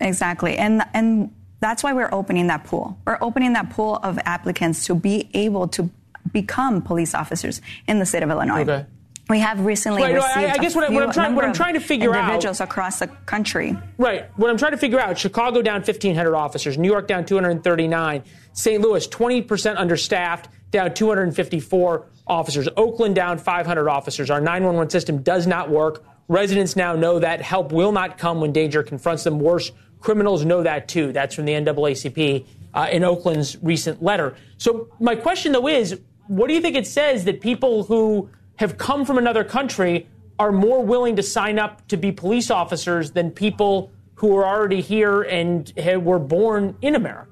[0.02, 0.58] Exactly.
[0.58, 2.98] And and that's why we're opening that pool.
[3.06, 5.90] We're opening that pool of applicants to be able to
[6.34, 8.62] become police officers in the state of Illinois.
[8.62, 8.86] Okay.
[9.30, 11.54] We have recently Right, no, I- I guess what I- what I'm trying- what I'm
[11.54, 13.78] trying to figure out- individuals across the country.
[13.98, 14.26] Right.
[14.36, 18.82] What I'm trying to figure out Chicago down 1,500 officers, New York down 239, St.
[18.82, 24.30] Louis 20% understaffed, down 254 officers, Oakland down 500 officers.
[24.30, 26.04] Our 911 system does not work.
[26.28, 29.40] Residents now know that help will not come when danger confronts them.
[29.40, 31.12] Worse, criminals know that too.
[31.14, 34.36] That's from the NAACP uh, in Oakland's recent letter.
[34.58, 38.78] So, my question though is what do you think it says that people who have
[38.78, 40.08] come from another country
[40.40, 44.82] are more willing to sign up to be police officers than people who are already
[44.82, 45.72] here and
[46.04, 47.28] were born in America?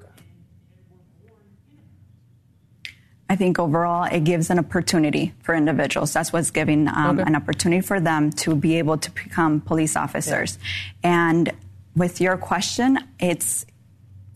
[3.28, 6.12] I think overall it gives an opportunity for individuals.
[6.12, 7.22] That's what's giving um, Okay.
[7.28, 10.58] an opportunity for them to be able to become police officers.
[11.04, 11.52] And
[11.96, 13.66] with your question, it's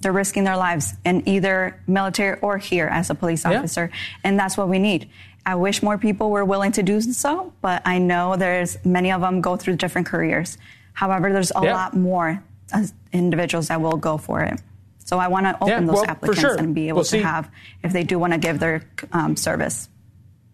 [0.00, 3.58] they're risking their lives in either military or here as a police Yeah.
[3.58, 3.90] officer,
[4.22, 5.08] and that's what we need.
[5.46, 9.20] I wish more people were willing to do so, but I know there's many of
[9.22, 10.58] them go through different careers.
[10.92, 11.74] However, there's a Yeah.
[11.74, 14.60] lot more uh, individuals that will go for it.
[15.04, 16.56] So I want to open Yeah, those well, applicants sure.
[16.56, 17.22] and be able We'll to see.
[17.22, 17.50] have,
[17.82, 19.88] if they do want to give their um, service.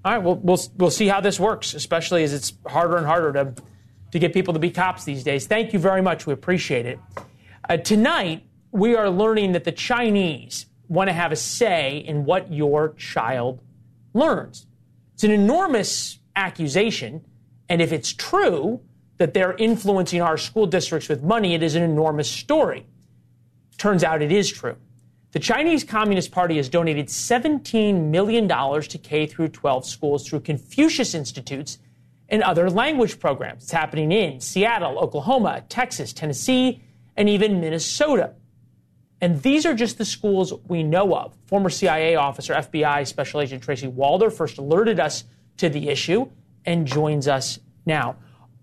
[0.04, 3.32] All right, well, we'll we'll see how this works, especially as it's harder and harder
[3.32, 3.54] to
[4.12, 5.46] to get people to be cops these days.
[5.46, 6.26] Thank you very much.
[6.26, 6.98] We appreciate it.
[7.68, 12.52] Uh, tonight, we are learning that the Chinese want to have a say in what
[12.52, 13.60] your child
[14.12, 14.66] learns.
[15.14, 17.24] It's an enormous accusation,
[17.68, 18.80] and if it's true
[19.18, 22.86] that they're influencing our school districts with money, it is an enormous story.
[23.76, 24.76] Turns out it is true.
[25.32, 31.14] The Chinese Communist Party has donated $17 million to K through 12 schools through Confucius
[31.14, 31.78] Institutes
[32.30, 33.64] and other language programs.
[33.64, 36.82] It's happening in Seattle, Oklahoma, Texas, Tennessee,
[37.16, 38.34] and even Minnesota.
[39.20, 41.36] And these are just the schools we know of.
[41.46, 45.24] Former CIA officer, FBI Special Agent Tracy Walder first alerted us
[45.58, 46.30] to the issue
[46.64, 48.16] and joins us now.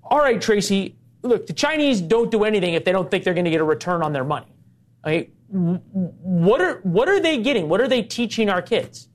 [0.03, 3.45] All right, Tracy, look, the Chinese don't do anything if they don't think they're going
[3.45, 4.47] to get a return on their money.
[5.06, 5.30] Okay?
[5.49, 7.69] What are what are they getting?
[7.69, 9.06] What are they teaching our kids?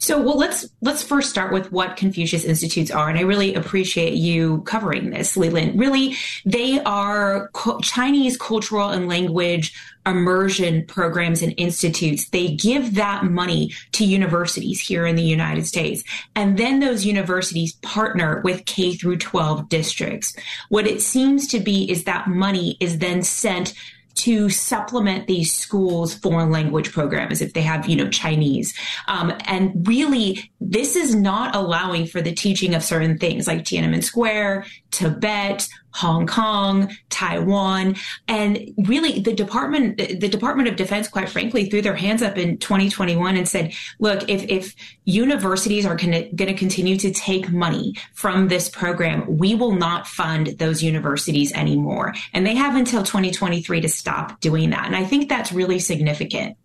[0.00, 4.14] So, well, let's let's first start with what Confucius Institutes are, and I really appreciate
[4.14, 5.78] you covering this, Leland.
[5.78, 9.74] Really, they are co- Chinese cultural and language
[10.06, 12.28] immersion programs and institutes.
[12.28, 16.04] They give that money to universities here in the United States,
[16.36, 20.32] and then those universities partner with K through 12 districts.
[20.68, 23.74] What it seems to be is that money is then sent
[24.18, 28.74] to supplement these schools' foreign language programs if they have, you know, Chinese.
[29.06, 34.02] Um, and really, this is not allowing for the teaching of certain things like Tiananmen
[34.02, 37.96] Square, Tibet, Hong Kong, Taiwan,
[38.28, 42.58] and really the department, the Department of Defense, quite frankly, threw their hands up in
[42.58, 44.74] 2021 and said, "Look, if if
[45.04, 50.54] universities are going to continue to take money from this program, we will not fund
[50.58, 54.86] those universities anymore." And they have until 2023 to stop doing that.
[54.86, 56.56] And I think that's really significant.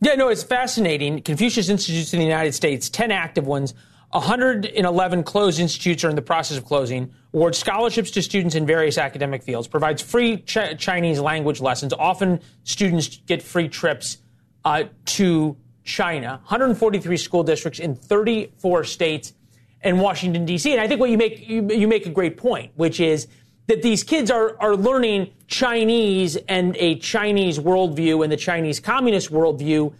[0.00, 1.22] Yeah, no, it's fascinating.
[1.22, 3.72] Confucius Institutes in the United States, 10 active ones,
[4.16, 8.96] 111 closed institutes are in the process of closing, awards scholarships to students in various
[8.96, 11.92] academic fields, provides free ch- Chinese language lessons.
[11.92, 14.18] Often students get free trips
[14.64, 16.40] uh, to China.
[16.44, 19.34] 143 school districts in 34 states
[19.82, 20.72] and Washington, D.C.
[20.72, 23.28] And I think what you make, you, you make a great point, which is
[23.66, 29.30] that these kids are, are learning Chinese and a Chinese worldview and the Chinese communist
[29.30, 29.92] worldview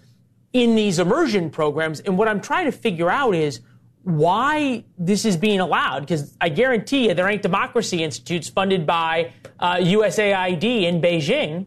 [0.54, 2.00] in these immersion programs.
[2.00, 3.60] And what I'm trying to figure out is
[4.06, 6.00] why this is being allowed.
[6.00, 11.66] Because I guarantee you, there ain't democracy institutes funded by uh, USAID in Beijing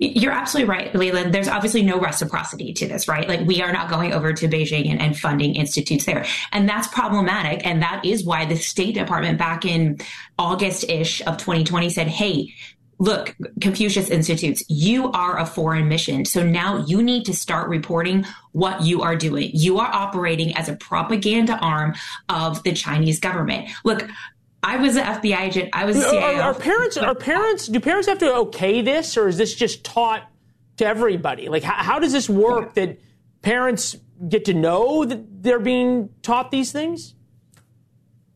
[0.00, 1.34] you're absolutely right, Leland.
[1.34, 3.28] There's obviously no reciprocity to this, right?
[3.28, 6.24] Like we are not going over to Beijing and, and funding institutes there.
[6.52, 7.66] And that's problematic.
[7.66, 9.98] And that is why the State Department back in
[10.38, 12.54] August ish of 2020 said, hey,
[13.00, 16.24] look, Confucius Institutes, you are a foreign mission.
[16.26, 19.50] So now you need to start reporting what you are doing.
[19.54, 21.94] You are operating as a propaganda arm
[22.28, 23.70] of the Chinese government.
[23.84, 24.06] Look,
[24.62, 25.70] I was an FBI agent.
[25.72, 26.38] I was a CIA.
[26.40, 26.98] Are, are parents?
[26.98, 27.66] Are parents?
[27.66, 30.30] Do parents have to okay this, or is this just taught
[30.76, 31.48] to everybody?
[31.48, 32.74] Like, how, how does this work?
[32.74, 33.00] That
[33.40, 33.96] parents
[34.28, 37.14] get to know that they're being taught these things?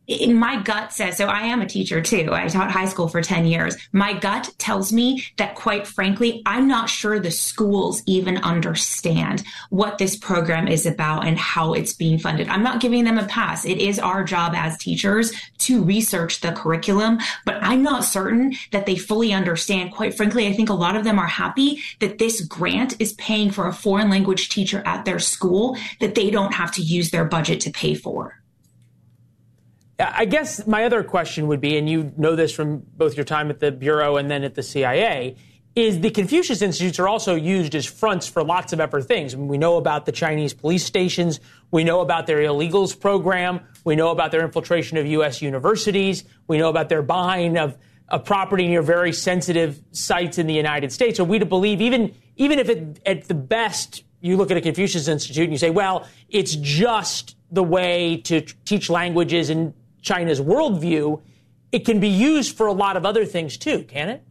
[0.07, 2.29] In my gut says so i am a teacher too.
[2.33, 3.77] I taught high school for 10 years.
[3.93, 9.99] My gut tells me that quite frankly i'm not sure the schools even understand what
[9.99, 12.49] this program is about and how it's being funded.
[12.49, 13.65] I'm not giving them a pass.
[13.65, 18.87] It is our job as teachers to research the curriculum but i'm not certain that
[18.87, 19.93] they fully understand.
[19.93, 23.51] Quite frankly i think a lot of them are happy that this grant is paying
[23.51, 27.25] for a foreign language teacher at their school that they don't have to use their
[27.25, 28.44] budget to pay for
[29.99, 33.49] I guess my other question would be, and you know this from both your time
[33.51, 35.37] at the Bureau and then at the CIA,
[35.77, 39.35] is the Confucius Institutes are also used as fronts for lots of other things.
[39.35, 41.41] I mean, we know about the Chinese police stations.
[41.71, 43.61] We know about their illegals program.
[43.85, 45.43] We know about their infiltration of U.S.
[45.43, 46.25] universities.
[46.47, 47.77] We know about their buying of,
[48.09, 51.19] of property near very sensitive sites in the United States.
[51.19, 54.61] Are we to believe, even, even if it, at the best you look at a
[54.61, 60.41] Confucius Institute and you say, well, it's just the way to teach languages and China's
[60.41, 61.21] worldview,
[61.73, 64.23] it can be used for a lot of other things too, can it?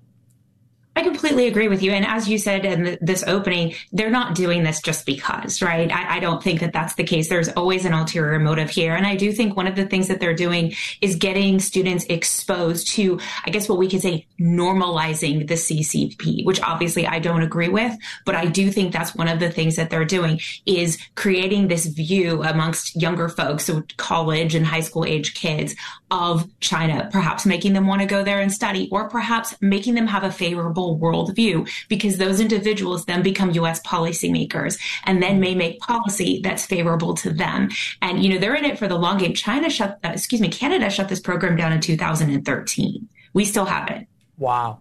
[0.95, 1.91] I completely agree with you.
[1.91, 5.91] And as you said in this opening, they're not doing this just because, right?
[5.91, 7.29] I, I, don't think that that's the case.
[7.29, 8.93] There's always an ulterior motive here.
[8.93, 12.87] And I do think one of the things that they're doing is getting students exposed
[12.89, 17.69] to, I guess what we could say, normalizing the CCP, which obviously I don't agree
[17.69, 17.97] with.
[18.23, 21.87] But I do think that's one of the things that they're doing is creating this
[21.87, 25.75] view amongst younger folks, so college and high school age kids
[26.11, 30.05] of China, perhaps making them want to go there and study, or perhaps making them
[30.05, 33.81] have a favorable worldview, because those individuals then become U.S.
[33.81, 37.69] policymakers and then may make policy that's favorable to them.
[38.01, 39.33] And, you know, they're in it for the long game.
[39.33, 43.07] China shut, uh, excuse me, Canada shut this program down in 2013.
[43.33, 44.07] We still have it.
[44.37, 44.79] Wow.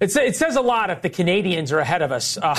[0.00, 2.36] It's, it says a lot if the Canadians are ahead of us.
[2.36, 2.54] Uh,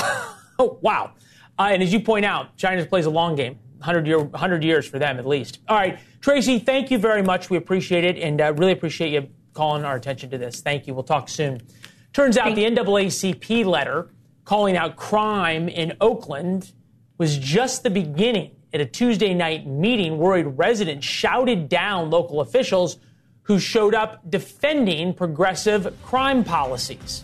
[0.60, 1.12] oh, wow.
[1.60, 3.60] Uh, and as you point out, China plays a long game.
[3.84, 5.60] 100, year, 100 years for them at least.
[5.68, 7.50] All right, Tracy, thank you very much.
[7.50, 10.62] We appreciate it and uh, really appreciate you calling our attention to this.
[10.62, 10.94] Thank you.
[10.94, 11.62] We'll talk soon.
[12.14, 14.12] Turns out the NAACP letter
[14.46, 16.72] calling out crime in Oakland
[17.18, 18.52] was just the beginning.
[18.72, 22.98] At a Tuesday night meeting, worried residents shouted down local officials
[23.42, 27.24] who showed up defending progressive crime policies.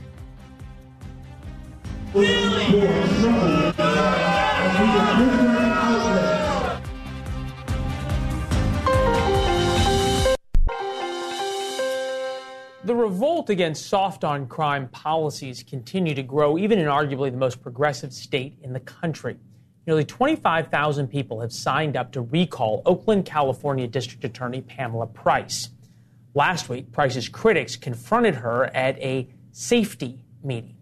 [12.89, 17.61] The revolt against soft on crime policies continue to grow, even in arguably the most
[17.61, 19.37] progressive state in the country.
[19.85, 25.69] nearly 25,000 people have signed up to recall Oakland, California District Attorney Pamela Price.
[26.33, 30.75] Last week, Price's critics confronted her at a safety meeting.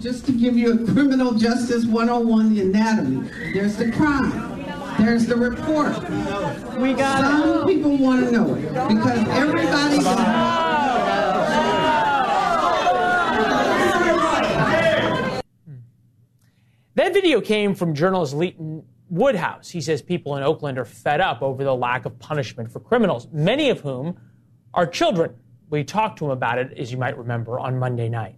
[0.00, 4.57] Just to give you a criminal justice 101, the anatomy, there's the crime.
[4.98, 5.96] There's the report.
[6.78, 9.98] We got Some people want to know it because everybody.
[16.96, 19.70] That video came from journalist Leighton Woodhouse.
[19.70, 23.28] He says people in Oakland are fed up over the lack of punishment for criminals,
[23.32, 24.18] many of whom
[24.74, 25.36] are children.
[25.70, 28.34] We talked to him about it, as you might remember, on Monday night.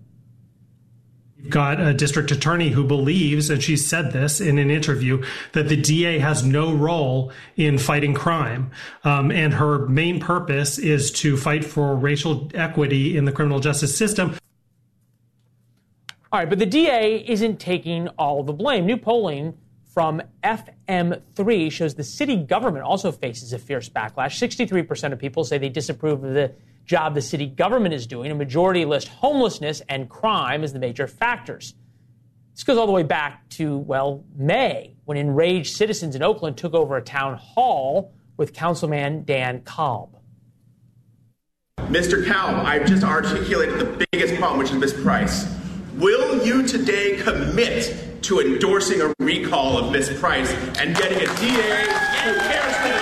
[1.48, 5.22] Got a district attorney who believes, and she said this in an interview,
[5.52, 8.70] that the DA has no role in fighting crime.
[9.04, 13.96] Um, and her main purpose is to fight for racial equity in the criminal justice
[13.96, 14.36] system.
[16.32, 18.86] All right, but the DA isn't taking all the blame.
[18.86, 19.56] New polling
[19.92, 24.38] from FM3 shows the city government also faces a fierce backlash.
[24.38, 26.52] 63% of people say they disapprove of the
[26.84, 28.30] job the city government is doing.
[28.30, 31.74] A majority list homelessness and crime as the major factors.
[32.54, 36.74] This goes all the way back to, well, May, when enraged citizens in Oakland took
[36.74, 40.16] over a town hall with Councilman Dan Kalb.
[41.78, 42.24] Mr.
[42.24, 45.52] Kalb, I've just articulated the biggest problem, which is Miss Price.
[45.96, 51.82] Will you today commit to endorsing a recall of Miss Price and getting a DA
[52.22, 52.99] who cares for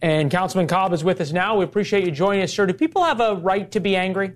[0.00, 1.56] And Councilman Kalb is with us now.
[1.56, 2.66] We appreciate you joining us, sir.
[2.66, 4.32] Do people have a right to be angry?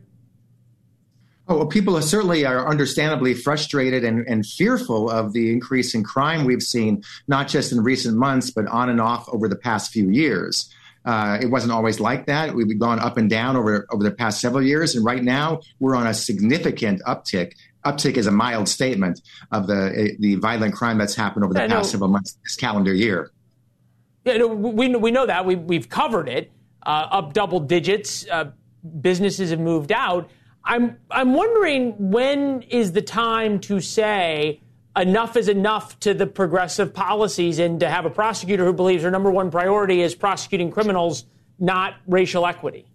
[1.48, 6.04] Oh, well, people are certainly are understandably frustrated and, and fearful of the increase in
[6.04, 9.92] crime we've seen, not just in recent months, but on and off over the past
[9.92, 10.72] few years.
[11.04, 12.54] Uh, it wasn't always like that.
[12.54, 15.96] We've gone up and down over over the past several years, and right now we're
[15.96, 17.54] on a significant uptick.
[17.84, 21.66] Uptick is a mild statement of the the violent crime that's happened over the yeah,
[21.66, 21.90] past no.
[21.90, 23.32] several months this calendar year.
[24.24, 26.50] Yeah, we we know that we we've covered it.
[26.84, 28.26] Uh, up double digits.
[28.28, 28.50] Uh,
[29.00, 30.30] businesses have moved out.
[30.64, 34.60] I'm I'm wondering when is the time to say
[34.96, 39.10] enough is enough to the progressive policies and to have a prosecutor who believes her
[39.10, 41.24] number one priority is prosecuting criminals,
[41.58, 42.86] not racial equity?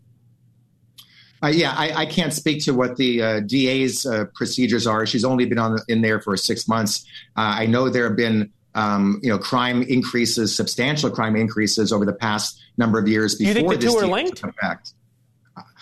[1.43, 5.05] Uh, yeah, I, I, can't speak to what the uh, DA's uh, procedures are.
[5.05, 7.05] She's only been on in there for six months.
[7.35, 12.05] Uh, I know there have been um, you know crime increases, substantial crime increases over
[12.05, 14.43] the past number of years before you think the this two are linked?
[14.43, 14.93] Effect.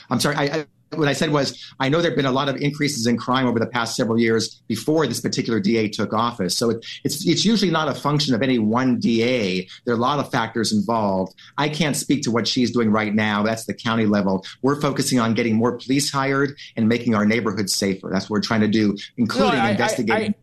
[0.09, 0.35] I'm sorry.
[0.37, 3.17] I, what I said was, I know there have been a lot of increases in
[3.17, 6.55] crime over the past several years before this particular DA took office.
[6.57, 9.67] So it, it's it's usually not a function of any one DA.
[9.83, 11.35] There are a lot of factors involved.
[11.57, 13.43] I can't speak to what she's doing right now.
[13.43, 14.45] That's the county level.
[14.61, 18.09] We're focusing on getting more police hired and making our neighborhoods safer.
[18.11, 20.35] That's what we're trying to do, including no, I, investigating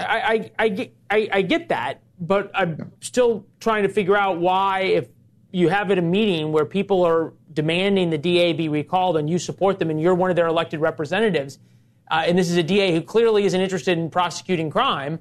[0.00, 0.32] I, I.
[0.34, 4.80] I, I, get, I, I get that, but I'm still trying to figure out why,
[4.80, 5.08] if
[5.52, 9.38] you have at a meeting where people are demanding the DA be recalled and you
[9.38, 11.58] support them and you're one of their elected representatives,
[12.10, 15.18] uh, and this is a DA who clearly isn't interested in prosecuting crime,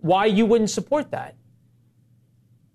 [0.00, 1.36] why you wouldn't support that?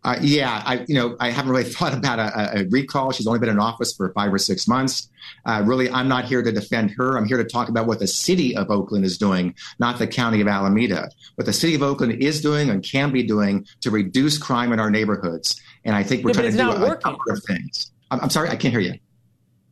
[0.03, 3.11] Uh, yeah, I you know I haven't really thought about a, a, recall.
[3.11, 5.09] She's only been in office for five or six months.
[5.45, 7.17] Uh, really, I'm not here to defend her.
[7.17, 10.41] I'm here to talk about what the city of Oakland is doing, not the county
[10.41, 11.09] of Alameda.
[11.35, 14.79] What the city of Oakland is doing and can be doing to reduce crime in
[14.79, 15.61] our neighborhoods.
[15.85, 17.91] And I think we're yeah, trying to do a, a number of things.
[18.09, 18.95] I'm, I'm sorry, I can't hear you.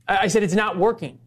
[0.07, 1.19] I said it's not working.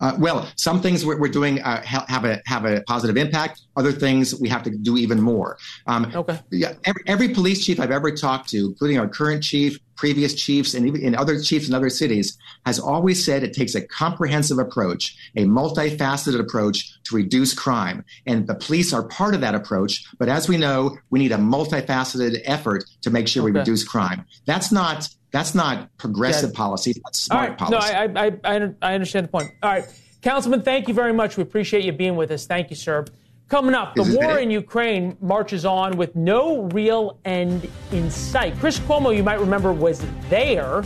[0.00, 3.60] Uh, well, some things we're, we're doing uh, have a have a positive impact.
[3.76, 5.58] Other things we have to do even more.
[5.86, 6.38] Um, okay.
[6.50, 6.74] Yeah.
[6.84, 10.86] Every, every, police chief I've ever talked to, including our current chief, previous chiefs, and
[10.86, 15.16] even in other chiefs in other cities, has always said it takes a comprehensive approach,
[15.36, 20.04] a multifaceted approach to reduce crime, and the police are part of that approach.
[20.18, 23.52] But as we know, we need a multifaceted effort to make sure okay.
[23.52, 24.24] we reduce crime.
[24.46, 26.56] That's not that's not progressive yeah.
[26.56, 27.00] policy.
[27.04, 27.92] That's smart policy.
[27.92, 29.52] No, I, I, I, I understand the point.
[29.62, 29.84] All right.
[30.22, 31.36] Councilman, thank you very much.
[31.36, 32.46] We appreciate you being with us.
[32.46, 33.04] Thank you, sir.
[33.48, 38.56] Coming up, the war in Ukraine marches on with no real end in sight.
[38.58, 40.84] Chris Cuomo, you might remember, was there.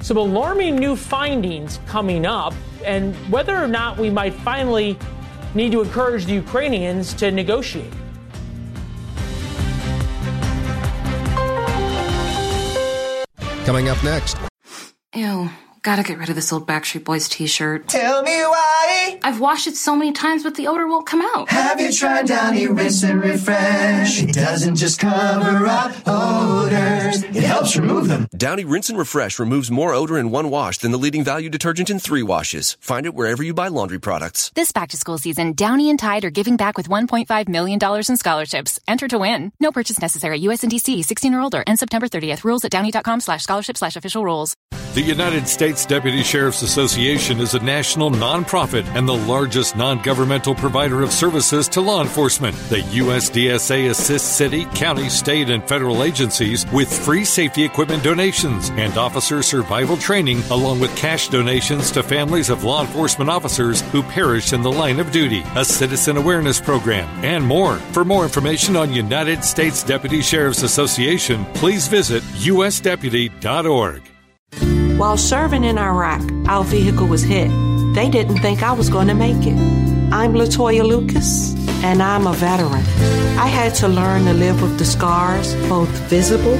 [0.00, 2.54] Some alarming new findings coming up,
[2.84, 4.98] and whether or not we might finally
[5.54, 7.92] need to encourage the Ukrainians to negotiate.
[13.64, 14.36] Coming up next.
[15.14, 15.48] Ew,
[15.84, 17.88] Gotta get rid of this old Backstreet Boys t-shirt.
[17.88, 19.18] Tell me why.
[19.22, 21.50] I've washed it so many times, but the odor won't come out.
[21.50, 24.22] Have you tried Downy Rinse and Refresh?
[24.22, 28.26] It doesn't just cover up odors, it helps remove them.
[28.34, 31.90] Downy Rinse and Refresh removes more odor in one wash than the leading value detergent
[31.90, 32.78] in three washes.
[32.80, 34.50] Find it wherever you buy laundry products.
[34.54, 37.78] This back to school season, Downy and Tide are giving back with $1.5 million
[38.08, 38.80] in scholarships.
[38.88, 39.52] Enter to win.
[39.60, 40.38] No purchase necessary.
[40.48, 42.42] US and DC, 16 or older, and September 30th.
[42.42, 44.56] Rules at downy.com slash scholarship slash official rules.
[44.94, 50.54] The United States Deputy Sheriff's Association is a national nonprofit and the largest non governmental
[50.54, 52.56] provider of services to law enforcement.
[52.68, 58.96] The USDSA assists city, county, state, and federal agencies with free safety equipment donations and
[58.96, 64.52] officer survival training, along with cash donations to families of law enforcement officers who perish
[64.52, 67.76] in the line of duty, a citizen awareness program, and more.
[67.92, 74.13] For more information on United States Deputy Sheriff's Association, please visit usdeputy.org.
[74.98, 77.50] While serving in Iraq, our vehicle was hit.
[77.94, 79.58] They didn't think I was going to make it.
[80.12, 82.84] I'm Latoya Lucas, and I'm a veteran.
[83.38, 86.54] I had to learn to live with the scars, both visible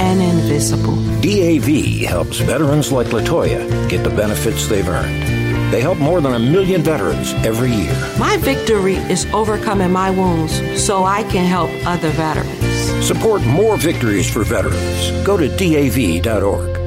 [0.00, 0.96] and invisible.
[1.20, 5.38] DAV helps veterans like Latoya get the benefits they've earned.
[5.72, 7.94] They help more than a million veterans every year.
[8.18, 13.06] My victory is overcoming my wounds so I can help other veterans.
[13.06, 15.26] Support more victories for veterans.
[15.26, 16.77] Go to DAV.org.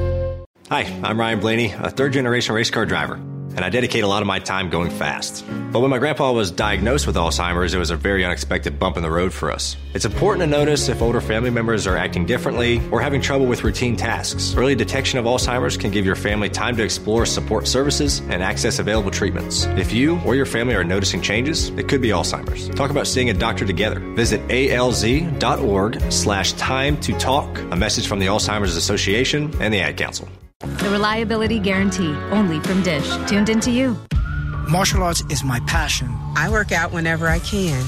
[0.72, 4.22] Hi, I'm Ryan Blaney, a third generation race car driver, and I dedicate a lot
[4.22, 5.44] of my time going fast.
[5.70, 9.02] But when my grandpa was diagnosed with Alzheimer's, it was a very unexpected bump in
[9.02, 9.76] the road for us.
[9.92, 13.64] It's important to notice if older family members are acting differently or having trouble with
[13.64, 14.54] routine tasks.
[14.56, 18.78] Early detection of Alzheimer's can give your family time to explore support services and access
[18.78, 19.66] available treatments.
[19.76, 22.70] If you or your family are noticing changes, it could be Alzheimer's.
[22.70, 24.00] Talk about seeing a doctor together.
[24.14, 27.58] Visit alz.org slash time to talk.
[27.58, 30.30] A message from the Alzheimer's Association and the Ad Council.
[30.82, 33.08] The reliability guarantee, only from Dish.
[33.28, 33.96] Tuned into you.
[34.68, 36.08] Martial arts is my passion.
[36.34, 37.84] I work out whenever I can.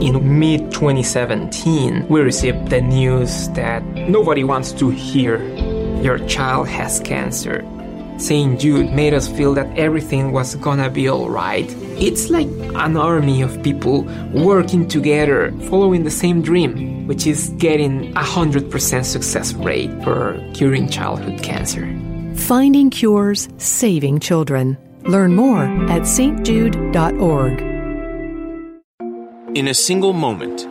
[0.00, 5.36] In mid 2017, we received the news that nobody wants to hear
[6.00, 7.62] your child has cancer.
[8.16, 8.58] St.
[8.58, 11.68] Jude made us feel that everything was gonna be alright.
[11.98, 18.10] It's like an army of people working together, following the same dream, which is getting
[18.16, 21.86] a 100% success rate for curing childhood cancer.
[22.34, 24.76] Finding cures, saving children.
[25.04, 27.60] Learn more at stjude.org.
[29.56, 30.66] In a single moment,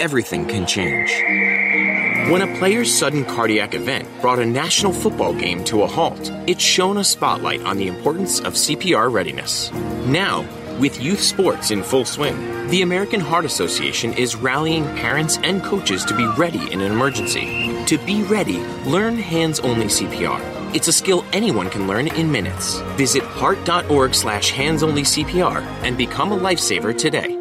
[0.00, 1.10] everything can change.
[2.30, 6.60] When a player's sudden cardiac event brought a national football game to a halt, it
[6.60, 9.72] shone a spotlight on the importance of CPR readiness.
[10.06, 10.44] Now,
[10.78, 16.04] with youth sports in full swing, the American Heart Association is rallying parents and coaches
[16.04, 17.84] to be ready in an emergency.
[17.86, 20.40] To be ready, learn hands only CPR.
[20.74, 22.80] It's a skill anyone can learn in minutes.
[22.96, 27.38] Visit heart.org slash hands only CPR and become a lifesaver today.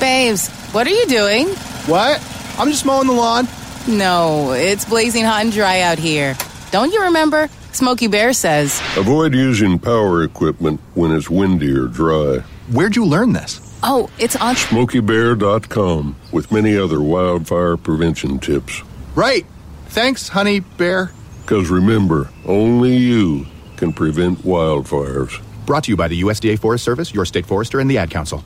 [0.00, 1.48] Babes, what are you doing?
[1.86, 2.20] What?
[2.58, 3.46] I'm just mowing the lawn.
[3.86, 6.36] No, it's blazing hot and dry out here.
[6.70, 7.48] Don't you remember?
[7.72, 8.80] Smokey Bear says.
[8.96, 12.38] Avoid using power equipment when it's windy or dry.
[12.72, 13.60] Where'd you learn this?
[13.82, 18.82] Oh, it's on SmokeyBear.com with many other wildfire prevention tips.
[19.14, 19.46] Right.
[19.86, 21.12] Thanks, honey bear.
[21.42, 23.46] Because remember, only you
[23.76, 25.40] can prevent wildfires.
[25.64, 28.42] Brought to you by the USDA Forest Service, your state forester, and the Ad Council.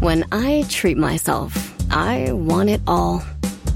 [0.00, 3.22] When I treat myself, I want it all.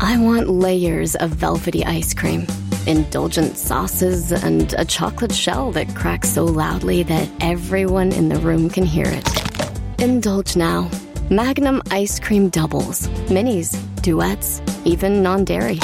[0.01, 2.47] I want layers of velvety ice cream,
[2.87, 8.68] indulgent sauces, and a chocolate shell that cracks so loudly that everyone in the room
[8.68, 10.01] can hear it.
[10.01, 10.91] Indulge now.
[11.30, 15.78] Magnum ice cream doubles, minis, duets, even non dairy.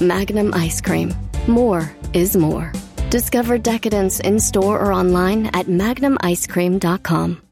[0.00, 1.14] Magnum ice cream.
[1.46, 2.72] More is more.
[3.10, 7.42] Discover decadence in store or online at magnumicecream.com.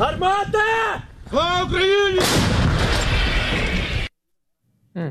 [0.00, 1.04] Armada!
[1.30, 2.41] Armata!
[4.94, 5.08] Hmm.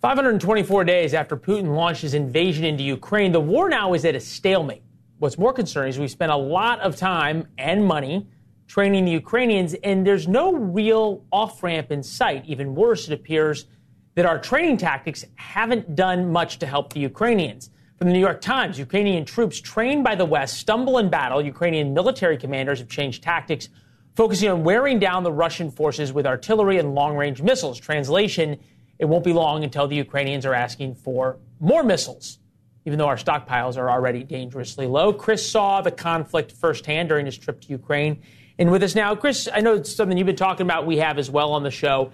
[0.00, 4.20] 524 days after Putin launched his invasion into Ukraine, the war now is at a
[4.20, 4.82] stalemate.
[5.18, 8.26] What's more concerning is we've spent a lot of time and money
[8.66, 12.44] training the Ukrainians, and there's no real off ramp in sight.
[12.46, 13.66] Even worse, it appears
[14.14, 17.70] that our training tactics haven't done much to help the Ukrainians.
[17.98, 21.42] From the New York Times, Ukrainian troops trained by the West stumble in battle.
[21.42, 23.68] Ukrainian military commanders have changed tactics,
[24.14, 27.78] focusing on wearing down the Russian forces with artillery and long range missiles.
[27.78, 28.58] Translation
[29.00, 32.38] it won't be long until the Ukrainians are asking for more missiles,
[32.84, 35.10] even though our stockpiles are already dangerously low.
[35.10, 38.20] Chris saw the conflict firsthand during his trip to Ukraine.
[38.58, 41.18] And with us now, Chris, I know it's something you've been talking about, we have
[41.18, 42.12] as well on the show.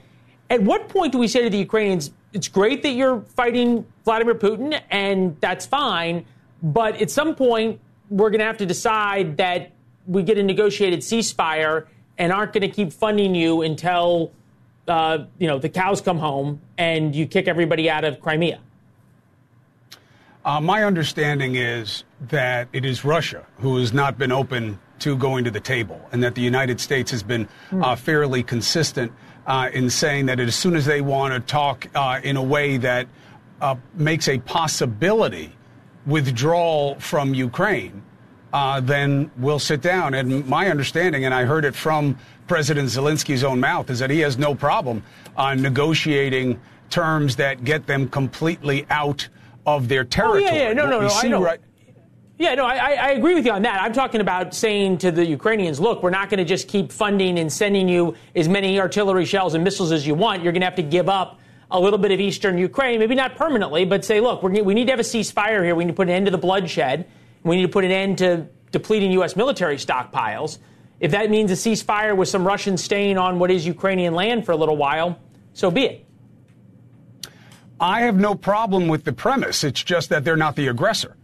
[0.49, 4.37] At what point do we say to the Ukrainians, it's great that you're fighting Vladimir
[4.37, 6.25] Putin, and that's fine,
[6.63, 7.81] but at some point,
[8.11, 9.73] we're going to have to decide that
[10.07, 14.31] we get a negotiated ceasefire and aren't going to keep funding you until
[14.89, 18.61] uh, you know the cows come home and you kick everybody out of Crimea.
[20.45, 25.45] Uh, my understanding is that it is Russia who has not been open to going
[25.45, 29.13] to the table, and that the United States has been uh, fairly consistent
[29.47, 32.77] uh, in saying that as soon as they want to talk uh, in a way
[32.77, 33.07] that
[33.61, 35.53] uh, makes a possibility
[36.07, 38.03] withdrawal from Ukraine,
[38.57, 40.15] uh, then we'll sit down.
[40.15, 44.21] And my understanding, and I heard it from President Zelensky's own mouth, is that he
[44.21, 45.03] has no problem
[45.37, 49.29] uh, negotiating terms that get them completely out
[49.67, 50.45] of their territory.
[50.49, 51.43] Oh, yeah, yeah, no, What no, no, I know.
[51.43, 51.61] right-
[52.39, 53.83] Yeah, no, I, I agree with you on that.
[53.83, 57.39] I'm talking about saying to the Ukrainians, look, we're not going to just keep funding
[57.39, 60.43] and sending you as many artillery shells and missiles as you want.
[60.43, 61.41] You're going to have to give up
[61.71, 64.87] a little bit of eastern Ukraine, maybe not permanently, but say, look, we're, we need
[64.87, 65.75] to have a ceasefire here.
[65.75, 67.07] We need to put an end to the bloodshed.
[67.47, 69.37] We need to put an end to depleting U.S.
[69.37, 70.59] military stockpiles.
[70.99, 74.53] If that means a ceasefire with some Russians staying on what is Ukrainian land for
[74.53, 75.19] a little while,
[75.53, 76.07] so be it.
[77.79, 79.63] I have no problem with the premise.
[79.63, 81.17] It's just that they're not the aggressor.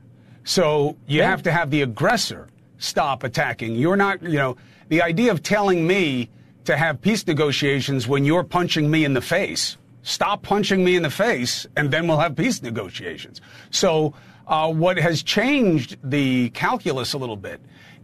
[0.45, 2.49] So you have to have the aggressor
[2.79, 3.75] stop attacking.
[3.75, 4.57] You're not, you know,
[4.89, 6.31] the idea of telling me
[6.65, 9.77] to have peace negotiations when you're punching me in the face.
[10.03, 13.41] Stop punching me in the face, and then we'll have peace negotiations.
[13.71, 14.15] So,
[14.53, 17.59] uh, what has changed the calculus a little bit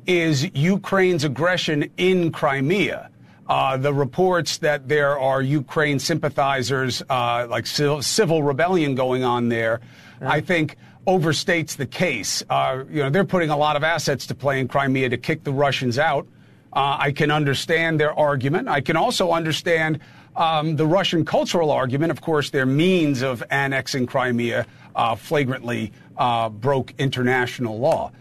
[0.07, 3.11] is Ukraine's aggression in Crimea.
[3.47, 9.51] Uh, the reports that there are Ukraine sympathizers, uh, like civil, civil rebellion going on
[9.51, 9.83] there,
[10.23, 10.77] I think
[11.07, 12.43] overstates the case.
[12.49, 15.45] Uh, you know, they're putting a lot of assets to play in Crimea to kick
[15.45, 16.27] the Russians out.
[16.73, 18.69] Uh, I can understand their argument.
[18.69, 20.01] I can also understand
[20.35, 22.11] um, the Russian cultural argument.
[22.11, 28.13] Of course, their means of annexing Crimea uh, flagrantly uh, broke international law.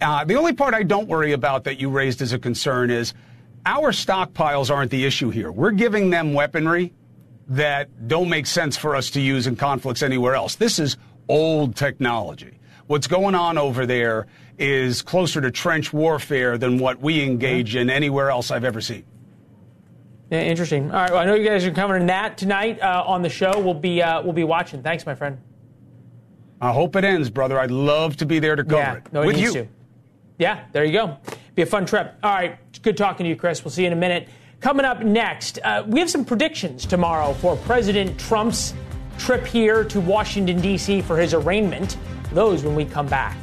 [0.00, 3.12] Uh, the only part I don't worry about that you raised as a concern is
[3.66, 5.52] our stockpiles aren't the issue here.
[5.52, 6.92] We're giving them weaponry
[7.48, 10.54] that don't make sense for us to use in conflicts anywhere else.
[10.54, 10.96] This is
[11.28, 12.58] old technology.
[12.86, 14.26] What's going on over there
[14.58, 19.04] is closer to trench warfare than what we engage in anywhere else I've ever seen.
[20.30, 20.90] Yeah, interesting.
[20.90, 23.58] All right, well, I know you guys are covering that tonight uh, on the show.
[23.58, 24.82] We'll be uh, we'll be watching.
[24.82, 25.38] Thanks, my friend.
[26.60, 27.58] I hope it ends, brother.
[27.58, 29.62] I'd love to be there to cover yeah, it no, with needs you.
[29.62, 29.68] to.
[30.38, 31.16] Yeah, there you go.
[31.54, 32.14] Be a fun trip.
[32.22, 33.64] All right, good talking to you, Chris.
[33.64, 34.28] We'll see you in a minute.
[34.60, 38.74] Coming up next, uh, we have some predictions tomorrow for President Trump's
[39.18, 41.00] trip here to Washington D.C.
[41.02, 41.96] for his arraignment.
[42.32, 43.36] Those when we come back.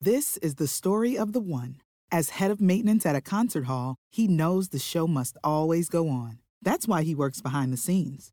[0.00, 1.82] This is the story of the one.
[2.10, 6.08] As head of maintenance at a concert hall, he knows the show must always go
[6.08, 6.38] on.
[6.62, 8.32] That's why he works behind the scenes,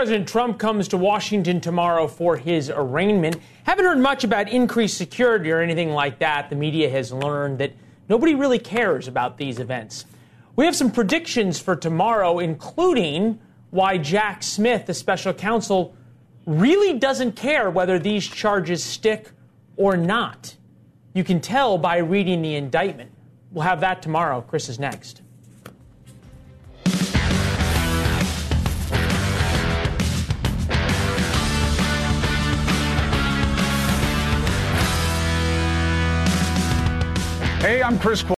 [0.00, 3.36] President Trump comes to Washington tomorrow for his arraignment.
[3.64, 6.48] Haven't heard much about increased security or anything like that.
[6.48, 7.74] The media has learned that
[8.08, 10.06] nobody really cares about these events.
[10.56, 13.40] We have some predictions for tomorrow, including
[13.72, 15.94] why Jack Smith, the special counsel,
[16.46, 19.28] really doesn't care whether these charges stick
[19.76, 20.56] or not.
[21.12, 23.10] You can tell by reading the indictment.
[23.50, 24.40] We'll have that tomorrow.
[24.40, 25.20] Chris is next.
[37.60, 38.24] Hey, I'm Chris.